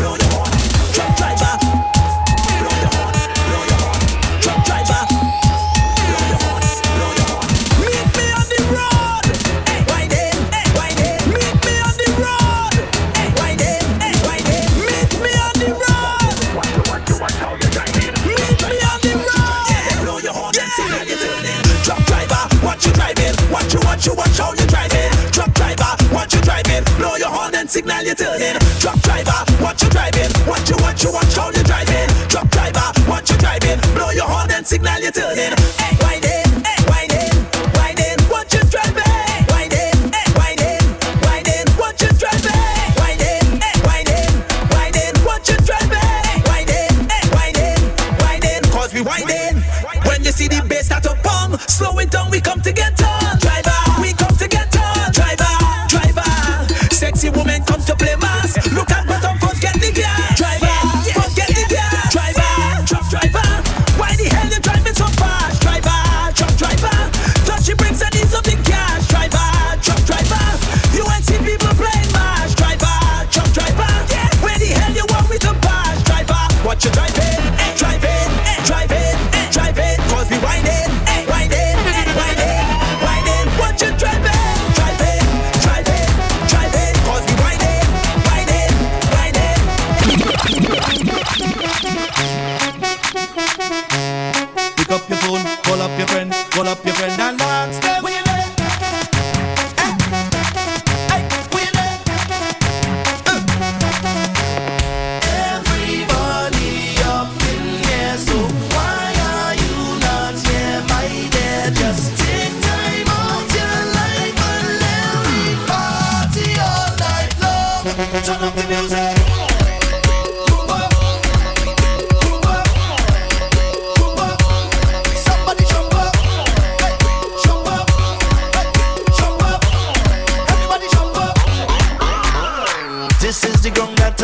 signal 27.85 28.05
you're 28.05 28.14
turning. 28.14 28.59
Truck 28.80 28.99
driver, 29.01 29.53
what 29.62 29.80
you 29.82 29.89
driving? 29.91 30.30
What 30.47 30.68
you, 30.68 30.76
what 30.76 31.03
you, 31.03 31.12
watch 31.12 31.35
how 31.35 31.51
you 31.51 31.62
driving. 31.64 32.09
Truck 32.28 32.49
driver, 32.49 33.01
what 33.09 33.28
you 33.28 33.37
driving? 33.37 33.78
Blow 33.95 34.11
your 34.11 34.26
horn 34.26 34.51
and 34.53 34.66
signal 34.66 35.01
you're 35.01 35.12
turning. 35.12 35.53
Hey. 35.78 35.93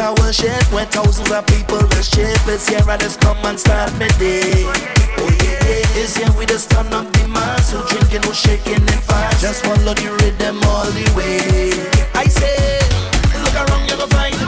I 0.01 0.15
worship 0.21 0.73
when 0.73 0.87
thousands 0.87 1.31
of 1.31 1.47
people 1.47 1.81
worship. 1.93 2.41
It's 2.49 2.67
here 2.69 2.83
I 2.89 2.97
just 2.97 3.21
come 3.21 3.37
and 3.45 3.61
start 3.61 3.93
my 3.99 4.09
day. 4.17 4.65
Oh 5.21 5.29
yeah, 5.45 5.61
yeah. 5.61 6.01
it's 6.01 6.17
here 6.17 6.33
we 6.39 6.47
just 6.47 6.71
turn 6.71 6.87
up 6.95 7.13
the 7.13 7.29
mass. 7.29 7.73
Who 7.73 7.85
drinking, 7.87 8.23
who 8.23 8.33
shaking 8.33 8.81
and 8.81 9.03
fast. 9.05 9.43
Just 9.43 9.63
follow 9.63 9.93
the 9.93 10.09
rhythm 10.23 10.65
all 10.65 10.89
the 10.91 11.05
way. 11.13 11.71
I 12.15 12.25
say, 12.25 12.81
look 13.45 13.55
around, 13.55 13.89
you're 13.89 13.99
gonna 13.99 14.09
find. 14.15 14.40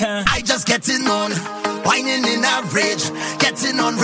I 0.00 0.42
just 0.44 0.66
getting 0.66 1.06
on, 1.06 1.30
whining 1.84 2.24
in 2.24 2.44
a 2.44 2.62
rage, 2.72 3.10
getting 3.38 3.78
on. 3.78 3.94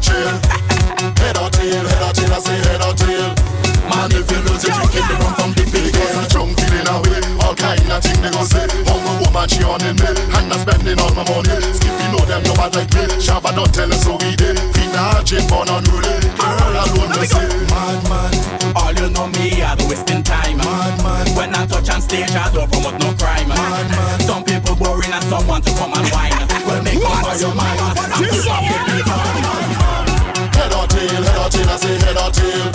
chill. 0.00 0.34
Head 1.20 1.36
or 1.36 1.50
tail, 1.52 1.84
head 1.84 2.02
or 2.02 2.12
tail, 2.12 2.32
I 2.32 2.40
say 2.40 2.58
head 2.64 2.82
or 2.82 2.94
tail. 2.96 3.30
Man, 3.90 4.10
if 4.14 4.26
you 4.30 4.40
lose 4.46 4.64
it, 4.64 4.74
you 4.74 4.86
keep 4.92 5.04
the 5.06 5.16
gun 5.18 5.32
from 5.34 5.50
the 5.52 5.64
big 5.68 5.90
girl. 5.92 6.24
Jump 6.30 6.54
feeling 6.58 6.88
away, 6.88 7.20
all 7.42 7.54
kind 7.54 7.80
of 7.90 8.00
thing 8.02 8.18
they 8.22 8.30
gon' 8.30 8.46
say. 8.46 8.66
Hungry 8.86 9.14
woman, 9.18 9.46
she 9.50 9.62
on 9.66 9.82
in 9.82 9.96
me, 9.98 10.08
and 10.08 10.52
I 10.52 10.56
spending 10.62 10.98
all 11.00 11.12
my 11.14 11.24
money. 11.26 11.58
Skippy 11.74 12.06
know 12.12 12.22
them 12.24 12.42
nobody 12.46 12.86
like 12.86 12.92
me. 12.94 13.02
Shabba 13.18 13.50
don't 13.50 13.72
tell 13.74 13.90
us 13.90 14.02
so 14.04 14.14
we 14.22 14.36
did. 14.38 14.56
Fina, 14.78 15.20
chip 15.26 15.50
on 15.50 15.66
unruly. 15.68 16.14
Girl 16.38 16.76
alone, 16.76 17.10
they 17.18 17.26
say, 17.26 17.46
mad 17.66 18.00
man. 18.06 18.32
All 18.78 18.94
you 18.94 19.10
know 19.10 19.26
me, 19.34 19.58
I 19.58 19.74
be 19.74 19.84
wasting 19.90 20.22
time. 20.22 20.58
Mad 20.62 20.94
man. 21.02 21.26
When 21.34 21.50
I 21.54 21.66
touch 21.66 21.90
on 21.90 22.00
stage, 22.00 22.30
I 22.30 22.46
don't 22.54 22.70
promote 22.70 22.94
no 23.02 23.10
crime. 23.18 23.48
Mad 23.50 23.90
man. 23.90 24.20
Some 24.22 24.44
people 24.46 24.76
boring 24.78 25.10
and 25.10 25.24
some 25.26 25.46
want 25.50 25.66
to 25.66 25.72
come 25.74 25.90
and 25.98 26.06
whine. 26.14 26.38
well, 26.62 26.78
make 26.86 27.02
up 27.02 27.26
for 27.26 27.34
your 27.42 27.54
mind. 27.58 27.80
I'm 28.14 28.22
too 28.22 29.09
chin 31.50 31.68
and 31.68 31.80
say 31.80 31.98
head 32.06 32.16
or 32.16 32.30
tail. 32.30 32.70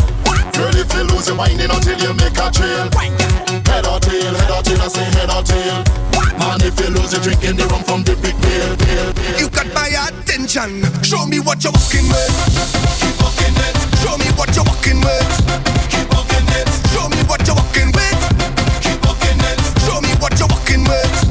Girl, 0.51 0.75
if 0.75 0.91
you 0.93 1.03
lose 1.07 1.27
your 1.27 1.35
mind, 1.35 1.59
until 1.59 1.97
you 1.99 2.13
make 2.13 2.37
a 2.37 2.47
trail. 2.51 2.87
Head 3.71 3.87
or 3.87 3.99
tail, 3.99 4.33
head 4.35 4.51
or 4.51 4.61
tail, 4.61 4.81
I 4.83 4.87
say 4.91 5.07
head 5.15 5.31
or 5.31 5.43
tail. 5.43 5.83
Man, 6.39 6.59
if 6.61 6.75
you 6.79 6.91
lose 6.91 7.15
your 7.15 7.23
drink, 7.23 7.39
drinking, 7.39 7.57
the 7.57 7.65
rum 7.71 7.83
from 7.83 8.03
the 8.03 8.15
big 8.19 8.35
pail, 8.43 8.75
pail, 8.75 9.07
pail. 9.15 9.39
You 9.39 9.47
got 9.49 9.67
my 9.73 9.87
attention. 9.87 10.83
Show 11.03 11.25
me 11.25 11.39
what 11.39 11.63
you're 11.63 11.73
walking 11.73 12.07
with. 12.11 12.31
Keep 12.99 13.15
walking 13.23 13.55
it. 13.55 13.75
Show 14.03 14.15
me 14.19 14.27
what 14.35 14.51
you're 14.55 14.67
walking 14.67 14.99
with. 14.99 15.27
Keep 15.91 16.07
walking 16.11 16.47
it. 16.59 16.67
Show 16.91 17.07
me 17.07 17.19
what 17.31 17.41
you're 17.47 17.55
walking 17.55 17.91
with. 17.95 18.19
Keep 18.83 18.99
walking 19.07 19.39
it. 19.39 19.57
Show 19.87 19.99
me 20.03 20.11
what 20.19 20.35
you're 20.35 20.51
walking 20.51 20.83
with. 20.83 21.24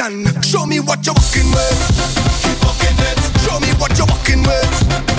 action. 0.00 0.42
Show 0.42 0.66
me 0.66 0.80
what 0.80 1.04
you're 1.04 1.14
walking 1.14 1.50
with. 1.52 1.78
Keep 2.42 2.62
walking 2.64 2.96
it. 2.98 3.18
Show 3.40 3.60
me 3.60 3.68
what 3.78 3.96
you're 3.98 4.06
walking 4.06 4.42
with. 4.42 5.09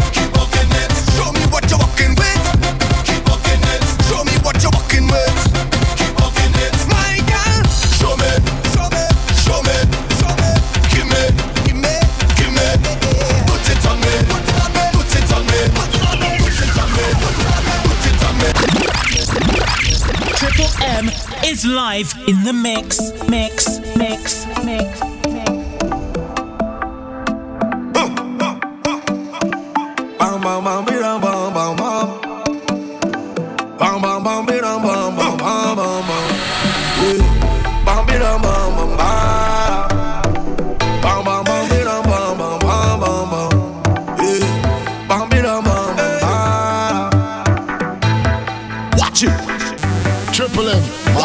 live 21.66 22.14
in 22.28 22.44
the 22.44 22.54
mix, 22.54 23.12
mix, 23.30 23.80
mix, 23.96 24.46
mix. 24.64 25.11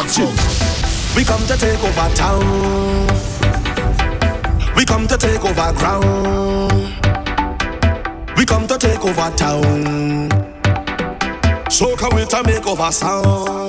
action. 0.07 0.30
We 1.16 1.24
come 1.24 1.44
to 1.46 1.57
take 1.57 1.82
over 1.82 2.14
town. 2.14 3.07
We 4.76 4.84
come 4.84 5.07
to 5.09 5.16
take 5.18 5.44
over 5.44 5.72
ground. 5.72 6.72
We 8.36 8.44
come 8.44 8.66
to 8.68 8.78
take 8.78 9.04
over 9.04 9.30
town. 9.36 10.30
So 11.70 11.96
come 11.96 12.16
we 12.16 12.24
to 12.24 12.42
make 12.44 12.66
over 12.66 12.92
sound. 12.92 13.66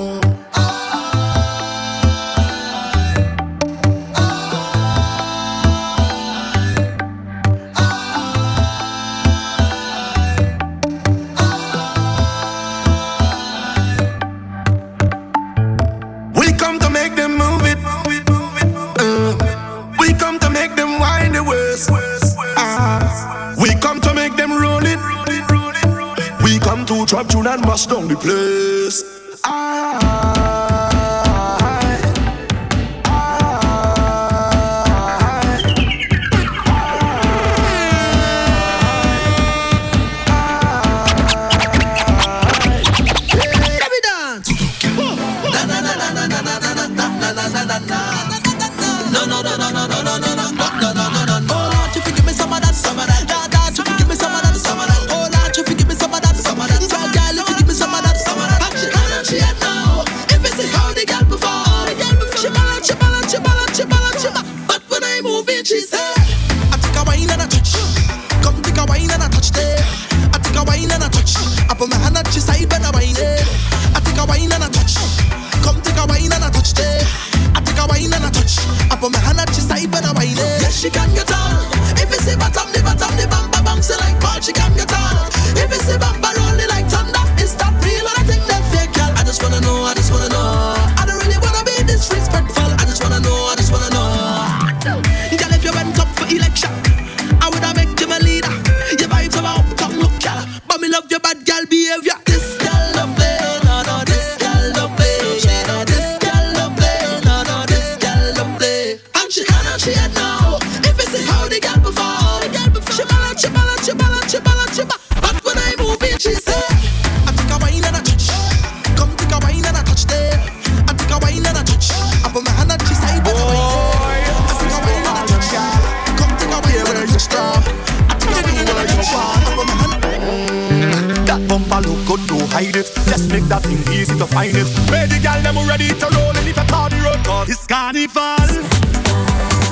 hide 132.57 132.75
it. 132.75 132.89
Just 133.05 133.29
make 133.29 133.45
that 133.53 133.61
thing 133.61 133.81
easy 133.93 134.17
to 134.17 134.25
find 134.25 134.55
it. 134.55 134.67
Where 134.89 135.05
the 135.05 135.19
gal 135.21 135.39
them 135.45 135.57
ready 135.69 135.89
to 135.89 136.07
roll 136.17 136.33
and 136.33 136.47
if 136.47 136.57
I 136.57 136.65
call 136.65 136.89
the 136.89 136.97
road 137.05 137.21
cause 137.25 137.49
it's 137.49 137.65
carnival. 137.67 138.49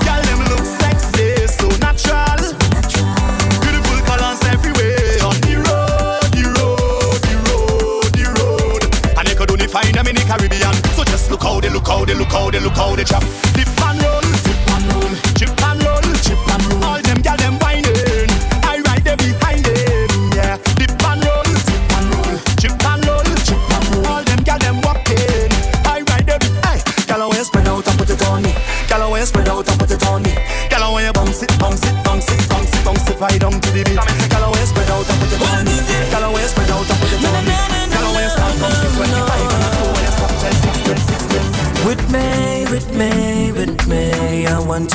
Gal 0.06 0.22
them 0.30 0.42
look 0.54 0.66
sexy, 0.82 1.48
so 1.50 1.68
natural. 1.82 2.42
Beautiful 3.66 4.00
colors 4.06 4.42
everywhere 4.54 5.18
on 5.26 5.38
the 5.50 5.56
road, 5.66 6.30
the 6.38 6.46
road, 6.58 7.20
the 7.26 7.36
road, 7.50 8.10
the 8.20 8.26
road. 8.38 8.82
And 9.18 9.26
they 9.28 9.34
could 9.34 9.50
only 9.50 9.68
find 9.68 9.94
them 9.94 10.06
in 10.08 10.16
the 10.16 10.26
Caribbean. 10.30 10.76
So 10.94 11.04
just 11.04 11.32
look 11.32 11.42
how 11.42 11.60
they 11.60 11.70
look 11.70 11.88
how 11.88 12.06
they 12.06 12.14
look 12.14 12.32
how 12.32 12.52
they 12.52 12.60
look 12.60 12.78
how 12.78 12.96
they 12.96 13.04
chop. 13.04 13.24
the 13.58 13.66
and 13.66 14.02
roll. 14.04 14.25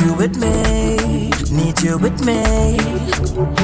you 0.01 0.15
with 0.15 0.37
me, 0.37 1.31
need 1.51 1.81
you 1.83 1.99
with 1.99 2.25
me. 2.25 3.60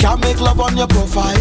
Can't 0.00 0.20
make 0.20 0.40
love 0.40 0.60
on 0.60 0.76
your 0.76 0.86
profile. 0.86 1.34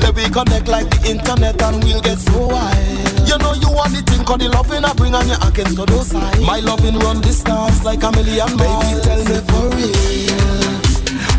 Let 0.00 0.14
we 0.14 0.24
connect 0.30 0.68
like 0.68 0.88
the 0.90 1.10
internet 1.10 1.60
and 1.60 1.82
we'll 1.82 2.00
get 2.00 2.18
so 2.18 2.46
wild. 2.46 3.28
You 3.28 3.36
know 3.38 3.54
you 3.54 3.70
want 3.70 3.98
it 3.98 4.06
in 4.14 4.22
the 4.22 4.48
loving 4.52 4.84
I 4.84 4.92
bring 4.94 5.14
on 5.14 5.26
your 5.26 5.38
against 5.42 5.76
to 5.76 5.84
those 5.84 6.08
side. 6.08 6.40
My 6.40 6.60
loving 6.60 6.98
run 7.00 7.20
distance 7.20 7.82
like 7.84 8.02
a 8.02 8.12
million 8.12 8.54
miles. 8.56 8.84
Baby, 8.84 9.02
tell 9.02 9.22
me 9.26 9.38
for 9.50 9.66
real. 9.74 10.74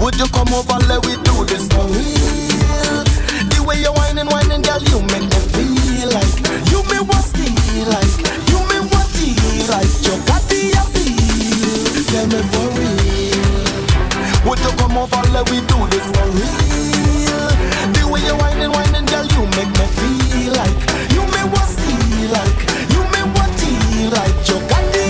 Would 0.04 0.16
you 0.20 0.28
come 0.36 0.52
over? 0.52 0.76
Let 0.92 1.06
we 1.08 1.16
do 1.24 1.46
this 1.48 1.72
for 1.72 1.88
real. 1.88 3.04
The 3.56 3.64
way 3.64 3.80
you're 3.80 3.96
whining, 3.96 4.28
whining, 4.28 4.62
girl, 4.62 4.84
you 4.92 5.00
make 5.08 5.24
me 5.32 5.40
feel 5.56 6.10
like 6.12 6.36
you 6.68 6.84
me 6.92 7.00
what's 7.08 7.32
like 7.32 8.12
you 8.52 8.60
me 8.70 8.78
what 8.92 9.08
like 9.72 9.92
your 10.04 10.20
body 10.28 10.76
appeal. 10.76 12.04
Tell 12.12 12.28
me 12.28 12.42
for 12.52 12.65
would 14.46 14.60
you 14.60 14.70
come 14.78 14.96
over, 14.96 15.24
let 15.34 15.50
we 15.50 15.58
do 15.66 15.78
this 15.90 16.06
for 16.14 16.30
real? 16.30 17.50
The 17.98 18.06
way 18.06 18.22
you 18.22 18.38
whine 18.38 18.62
and 18.62 18.72
whine 18.72 18.94
and 18.94 19.10
girl, 19.10 19.26
you 19.26 19.42
make 19.58 19.74
me 19.74 19.86
feel 19.98 20.54
like 20.54 20.78
you 21.10 21.26
may 21.34 21.46
want 21.50 21.66
steal 21.66 22.30
like 22.30 22.60
you 22.94 23.02
may 23.10 23.26
want 23.34 23.50
deal 23.58 24.14
like 24.14 24.38
you 24.46 24.62
got 24.70 24.86
the 24.94 25.02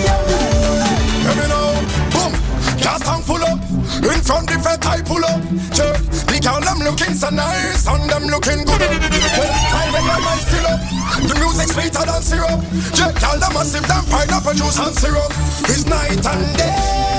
Let 1.27 1.35
me 1.35 1.45
know, 1.51 1.67
boom, 2.15 2.31
just 2.79 3.03
hang 3.03 3.23
full 3.27 3.43
up. 3.43 3.59
In 4.07 4.23
front 4.23 4.47
of 4.47 4.55
different 4.55 4.87
I 4.87 5.03
pull 5.03 5.25
up. 5.27 5.43
Check, 5.75 5.99
the 6.31 6.39
girl 6.39 6.63
I'm 6.63 6.79
looking 6.79 7.13
so 7.13 7.27
nice 7.29 7.87
and 7.91 8.07
I'm 8.07 8.31
looking 8.31 8.63
good. 8.63 8.87
I 8.87 9.83
make 9.91 10.07
my 10.07 10.15
mind 10.15 10.47
fill 10.47 10.63
up. 10.63 10.79
The 11.27 11.35
music 11.43 11.75
sweeter 11.75 12.07
than 12.07 12.23
syrup. 12.23 12.63
Yeah, 12.95 13.11
all 13.27 13.35
the 13.35 13.51
massive 13.51 13.83
than 13.83 14.03
pineapple 14.07 14.55
juice 14.55 14.79
and 14.79 14.95
syrup. 14.95 15.27
It's 15.67 15.83
night 15.85 16.23
and 16.23 16.57
day 16.57 17.14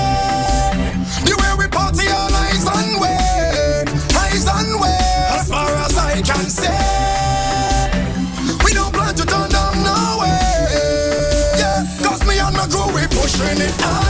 and 2.68 3.00
way, 3.00 3.84
eyes 4.18 4.46
and 4.46 4.80
way, 4.80 4.98
as 5.38 5.48
far 5.48 5.70
as 5.84 5.96
I 5.96 6.22
can 6.22 6.46
see, 6.50 6.68
We 8.64 8.72
don't 8.74 8.92
plan 8.92 9.14
to 9.14 9.26
turn 9.26 9.50
down 9.50 9.74
no 9.84 10.18
way. 10.20 11.58
Yeah, 11.58 11.84
cause 12.02 12.24
me 12.26 12.38
and 12.38 12.56
my 12.56 12.66
crew, 12.68 12.86
we 12.94 13.06
pushing 13.08 13.60
it 13.60 13.82
out. 13.82 14.05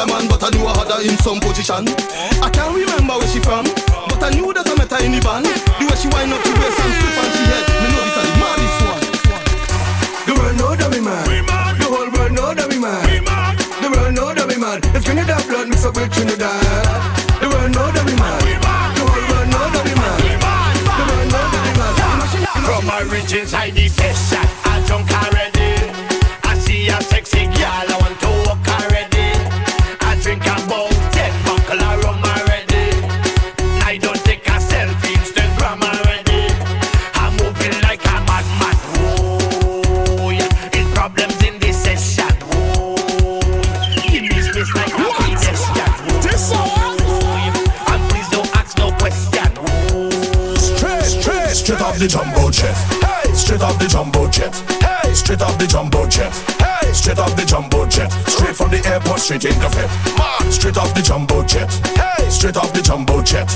other 0.00 0.12
man, 0.12 0.28
but 0.28 0.42
I 0.42 0.48
knew 0.56 0.64
I 0.64 0.72
had 0.80 0.88
her 0.88 1.00
in 1.04 1.16
some 1.20 1.40
position. 1.40 1.84
I 2.40 2.48
can't 2.48 2.72
remember 2.72 3.20
where 3.20 3.28
she 3.28 3.40
from, 3.40 3.64
but 4.08 4.20
I 4.24 4.30
knew 4.32 4.48
that 4.52 4.64
I 4.64 4.74
met 4.76 4.88
her 4.88 5.00
in 5.04 5.12
the 5.12 5.20
band. 5.20 5.44
The 5.44 5.84
way 5.84 5.96
she 6.00 6.08
wind 6.08 6.32
up 6.32 6.40
to 6.40 6.52
waist 6.56 6.80
and 6.80 6.94
flip 6.96 7.20
and 7.20 7.32
she 7.36 7.42
head, 7.44 7.64
me 7.68 7.88
know 7.92 8.04
this 8.08 8.16
is 8.16 8.24
the 8.24 8.36
maddest 8.40 8.80
one. 8.88 9.04
The 10.24 10.32
world 10.40 10.56
know 10.56 10.72
that 10.76 10.88
we 10.88 11.00
mad. 11.04 11.76
The 11.76 11.84
whole 11.84 12.10
world 12.16 12.32
know 12.32 12.54
that 12.56 12.68
we 12.68 12.78
mad. 12.80 13.04
The 13.84 13.88
world 13.92 14.14
know 14.16 14.32
that 14.32 14.46
we 14.48 14.56
mad. 14.56 14.80
If 14.96 15.04
that 15.04 15.44
blood 15.48 15.68
mix 15.68 15.84
up 15.84 15.96
with 15.96 16.08
Trinidad, 16.12 16.48
the 17.40 17.48
world 17.52 17.72
know 17.76 17.88
that 17.92 18.04
we 18.08 18.14
mad. 18.16 18.40
The 18.96 19.04
whole 19.04 19.24
world 19.28 19.48
know 19.52 19.66
that 19.68 19.84
we 19.84 19.94
mad. 20.00 20.16
The 20.96 21.04
world 21.12 21.28
know 21.28 21.44
that 21.44 21.62
we 21.66 21.72
mad. 21.76 22.64
From 22.64 22.84
origins 22.88 23.52
I 23.52 23.68
desist. 23.68 24.59
Off 53.70 53.78
the 53.78 53.86
jumbo 53.86 54.28
jet. 54.28 54.54
Hey, 54.82 55.14
straight 55.14 55.42
off 55.42 55.56
the 55.58 55.66
jumbo 55.66 56.06
jet. 56.08 56.32
Hey, 56.58 56.92
straight 56.92 57.18
off 57.18 57.34
the 57.36 57.44
jumbo 57.44 57.86
jet. 57.86 58.10
Straight 58.26 58.56
from 58.56 58.70
the 58.70 58.82
airport, 58.86 59.20
straight 59.20 59.44
in 59.44 59.54
the 59.62 59.70
fit. 59.70 59.90
Straight 60.50 60.76
off 60.76 60.92
the 60.94 61.02
jumbo 61.02 61.44
jet. 61.44 61.70
Hey, 61.94 62.28
straight 62.28 62.56
off 62.56 62.72
the 62.72 62.82
jumbo 62.82 63.22
jet. 63.22 63.46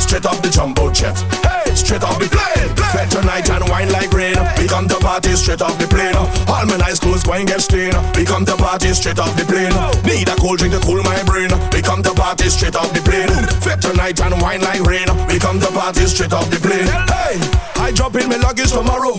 Straight 0.00 0.24
off 0.24 0.40
the 0.40 0.48
jumbo 0.48 0.90
jet. 0.90 1.16
Hey, 1.44 1.74
straight 1.74 2.02
off 2.02 2.18
the 2.18 2.28
plane. 2.32 2.72
Fed 2.90 3.10
tonight 3.10 3.48
and 3.50 3.68
wine 3.68 3.92
like 3.92 4.12
rain. 4.12 4.36
We 4.56 4.66
come 4.66 4.88
to 4.88 4.96
party 4.96 5.36
straight 5.36 5.60
off 5.60 5.76
the 5.78 5.86
plane. 5.86 6.16
All 6.16 6.64
my 6.66 6.76
nice 6.78 6.98
clothes 6.98 7.22
going 7.22 7.46
get 7.46 7.60
stained. 7.60 7.96
We 8.16 8.24
come 8.24 8.44
to 8.46 8.56
party 8.56 8.92
straight 8.96 9.18
off 9.18 9.36
the 9.36 9.44
plane. 9.44 9.74
Need 10.08 10.28
a 10.28 10.36
cold 10.40 10.58
drink 10.58 10.74
to 10.74 10.80
cool 10.80 11.02
my 11.04 11.22
brain. 11.24 11.50
We 11.72 11.82
come 11.82 12.02
to 12.02 12.12
party 12.14 12.48
straight 12.48 12.76
off 12.76 12.92
the 12.94 13.04
plane. 13.04 13.30
Fed 13.60 13.82
tonight 13.82 14.20
and 14.20 14.40
wine 14.40 14.62
like 14.62 14.80
rain. 14.82 15.06
We 15.28 15.38
come 15.38 15.60
to 15.60 15.70
party 15.70 16.06
straight 16.06 16.32
off 16.32 16.48
the 16.50 16.58
plane. 16.58 16.88
Hey, 17.06 17.36
I 17.76 17.92
drop 17.92 18.16
in 18.16 18.28
my 18.28 18.36
luggage 18.36 18.72
tomorrow 18.72 19.18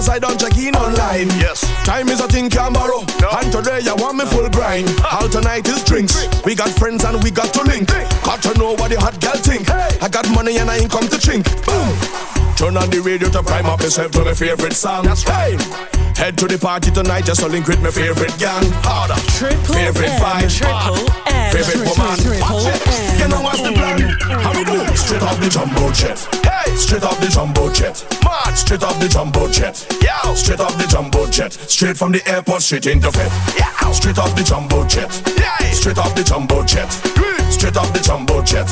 because 0.00 0.16
I 0.16 0.18
don't 0.18 0.40
check 0.40 0.56
in 0.56 0.74
online. 0.74 1.28
Yes, 1.36 1.60
time 1.84 2.08
is 2.08 2.20
a 2.20 2.28
thing 2.28 2.48
can 2.48 2.72
borrow. 2.72 3.00
And 3.36 3.52
today 3.52 3.84
I 3.84 3.94
want 4.00 4.16
me 4.16 4.24
full 4.24 4.48
grind. 4.48 4.88
All 5.12 5.28
tonight 5.28 5.68
is 5.68 5.84
drinks. 5.84 6.16
We 6.44 6.54
got 6.54 6.70
friends 6.70 7.04
and 7.04 7.22
we 7.22 7.30
got 7.30 7.52
to 7.52 7.62
link. 7.64 7.88
Got 8.24 8.40
to 8.48 8.56
know 8.56 8.72
what 8.72 8.90
the 8.90 8.98
hot 8.98 9.20
girl 9.20 9.36
think. 9.36 9.68
I 9.68 10.08
got 10.08 10.24
money 10.30 10.56
and 10.56 10.70
I 10.70 10.78
ain't 10.78 10.90
come 10.90 11.04
to 11.04 11.16
chink. 11.20 11.44
Boom. 11.66 11.92
Turn 12.56 12.76
on 12.76 12.88
the 12.88 13.00
radio 13.04 13.28
to 13.28 13.42
prime 13.42 13.66
up 13.66 13.80
yourself 13.82 14.12
to 14.12 14.24
my 14.24 14.32
favorite 14.32 14.72
song. 14.72 15.04
That's 15.04 15.26
right. 15.28 15.60
Head 16.16 16.38
to 16.38 16.46
the 16.46 16.56
party 16.56 16.90
tonight 16.90 17.26
just 17.26 17.40
to 17.40 17.48
link 17.48 17.66
with 17.66 17.82
my 17.82 17.90
favorite 17.90 18.32
gang. 18.38 18.64
Harder. 18.80 19.20
Triple 19.36 19.74
favorite 19.74 20.16
M, 20.16 20.20
vibe. 20.20 20.48
triple 20.48 20.96
M, 21.28 21.52
Favorite 21.52 21.76
triple, 21.76 22.04
woman. 22.04 22.18
triple 22.24 22.56
Watch 22.56 22.72
it. 22.72 23.20
You 23.20 23.28
know 23.28 23.42
what's 23.44 23.60
the 23.60 23.72
plan? 23.76 24.00
How 24.40 24.52
we 24.56 24.64
do? 24.64 24.80
Straight 24.96 25.22
off 25.22 25.36
the 25.40 25.48
jumbo 25.52 25.92
jet. 25.92 26.49
Straight 26.76 27.04
off 27.04 27.20
the 27.20 27.28
jumbo 27.28 27.72
jet. 27.72 27.96
Straight 28.54 28.82
off 28.82 28.98
the 29.00 29.08
jumbo 29.08 29.48
jet. 29.50 29.86
Yeah. 30.02 30.34
Straight 30.34 30.60
off 30.60 30.76
the 30.76 30.86
jumbo 30.86 31.26
jet. 31.30 31.52
Straight 31.52 31.96
from 31.96 32.12
the 32.12 32.22
airport, 32.28 32.62
straight 32.62 32.86
into 32.86 33.10
fit. 33.12 33.30
Yeah. 33.56 33.92
Straight 33.92 34.18
off 34.18 34.34
the 34.34 34.42
jumbo 34.42 34.86
jet. 34.86 35.10
Straight 35.72 35.98
off 35.98 36.14
the 36.14 36.24
jumbo 36.24 36.64
jet. 36.64 37.39
Straight 37.50 37.76
off 37.76 37.92
the 37.92 38.00
jumbo 38.00 38.42
jet. 38.42 38.68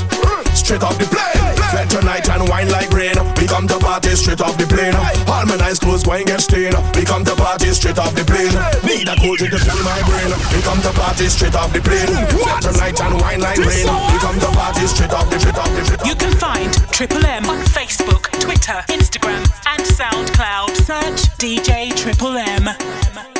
Straight 0.54 0.82
off 0.82 0.96
the 0.98 1.06
plane. 1.10 1.58
Fed 1.70 1.90
tonight 1.90 2.28
and 2.30 2.48
wine 2.48 2.70
like 2.70 2.90
rain. 2.90 3.16
We 3.36 3.46
come 3.46 3.68
to 3.68 3.78
party 3.78 4.16
straight 4.16 4.40
off 4.40 4.56
the 4.56 4.66
plane. 4.66 4.94
All 5.28 5.44
my 5.44 5.56
nice 5.56 5.78
clothes 5.78 6.04
going 6.04 6.26
get 6.26 6.40
stained. 6.40 6.74
We 6.96 7.04
come 7.04 7.24
to 7.24 7.34
party 7.36 7.74
straight 7.74 7.98
off 7.98 8.14
the 8.14 8.24
plane. 8.24 8.54
Need 8.86 9.08
a 9.08 9.16
cold 9.20 9.38
drink 9.38 9.52
to 9.52 9.60
cool 9.60 9.82
my 9.84 10.00
brain. 10.08 10.32
We 10.54 10.62
come 10.62 10.80
to 10.82 10.92
party 10.96 11.28
straight 11.28 11.54
off 11.54 11.72
the 11.72 11.80
plane. 11.80 12.08
Fed 12.08 12.62
tonight 12.62 13.00
and 13.00 13.20
wine 13.20 13.40
like 13.40 13.58
rain. 13.58 13.86
We 13.86 14.18
come 14.18 14.38
to 14.40 14.50
party 14.56 14.86
straight 14.86 15.12
off 15.12 15.28
the 15.30 15.38
straight 15.38 15.58
off 15.58 15.70
the 15.76 15.84
straight. 15.84 16.06
You 16.06 16.14
can 16.14 16.32
find 16.34 16.72
Triple 16.90 17.24
M 17.24 17.46
on 17.46 17.60
Facebook, 17.76 18.30
Twitter, 18.40 18.80
Instagram, 18.88 19.44
and 19.68 19.82
SoundCloud. 19.84 20.74
Search 20.76 21.28
DJ 21.38 21.94
Triple 21.94 22.36
M. 22.36 23.37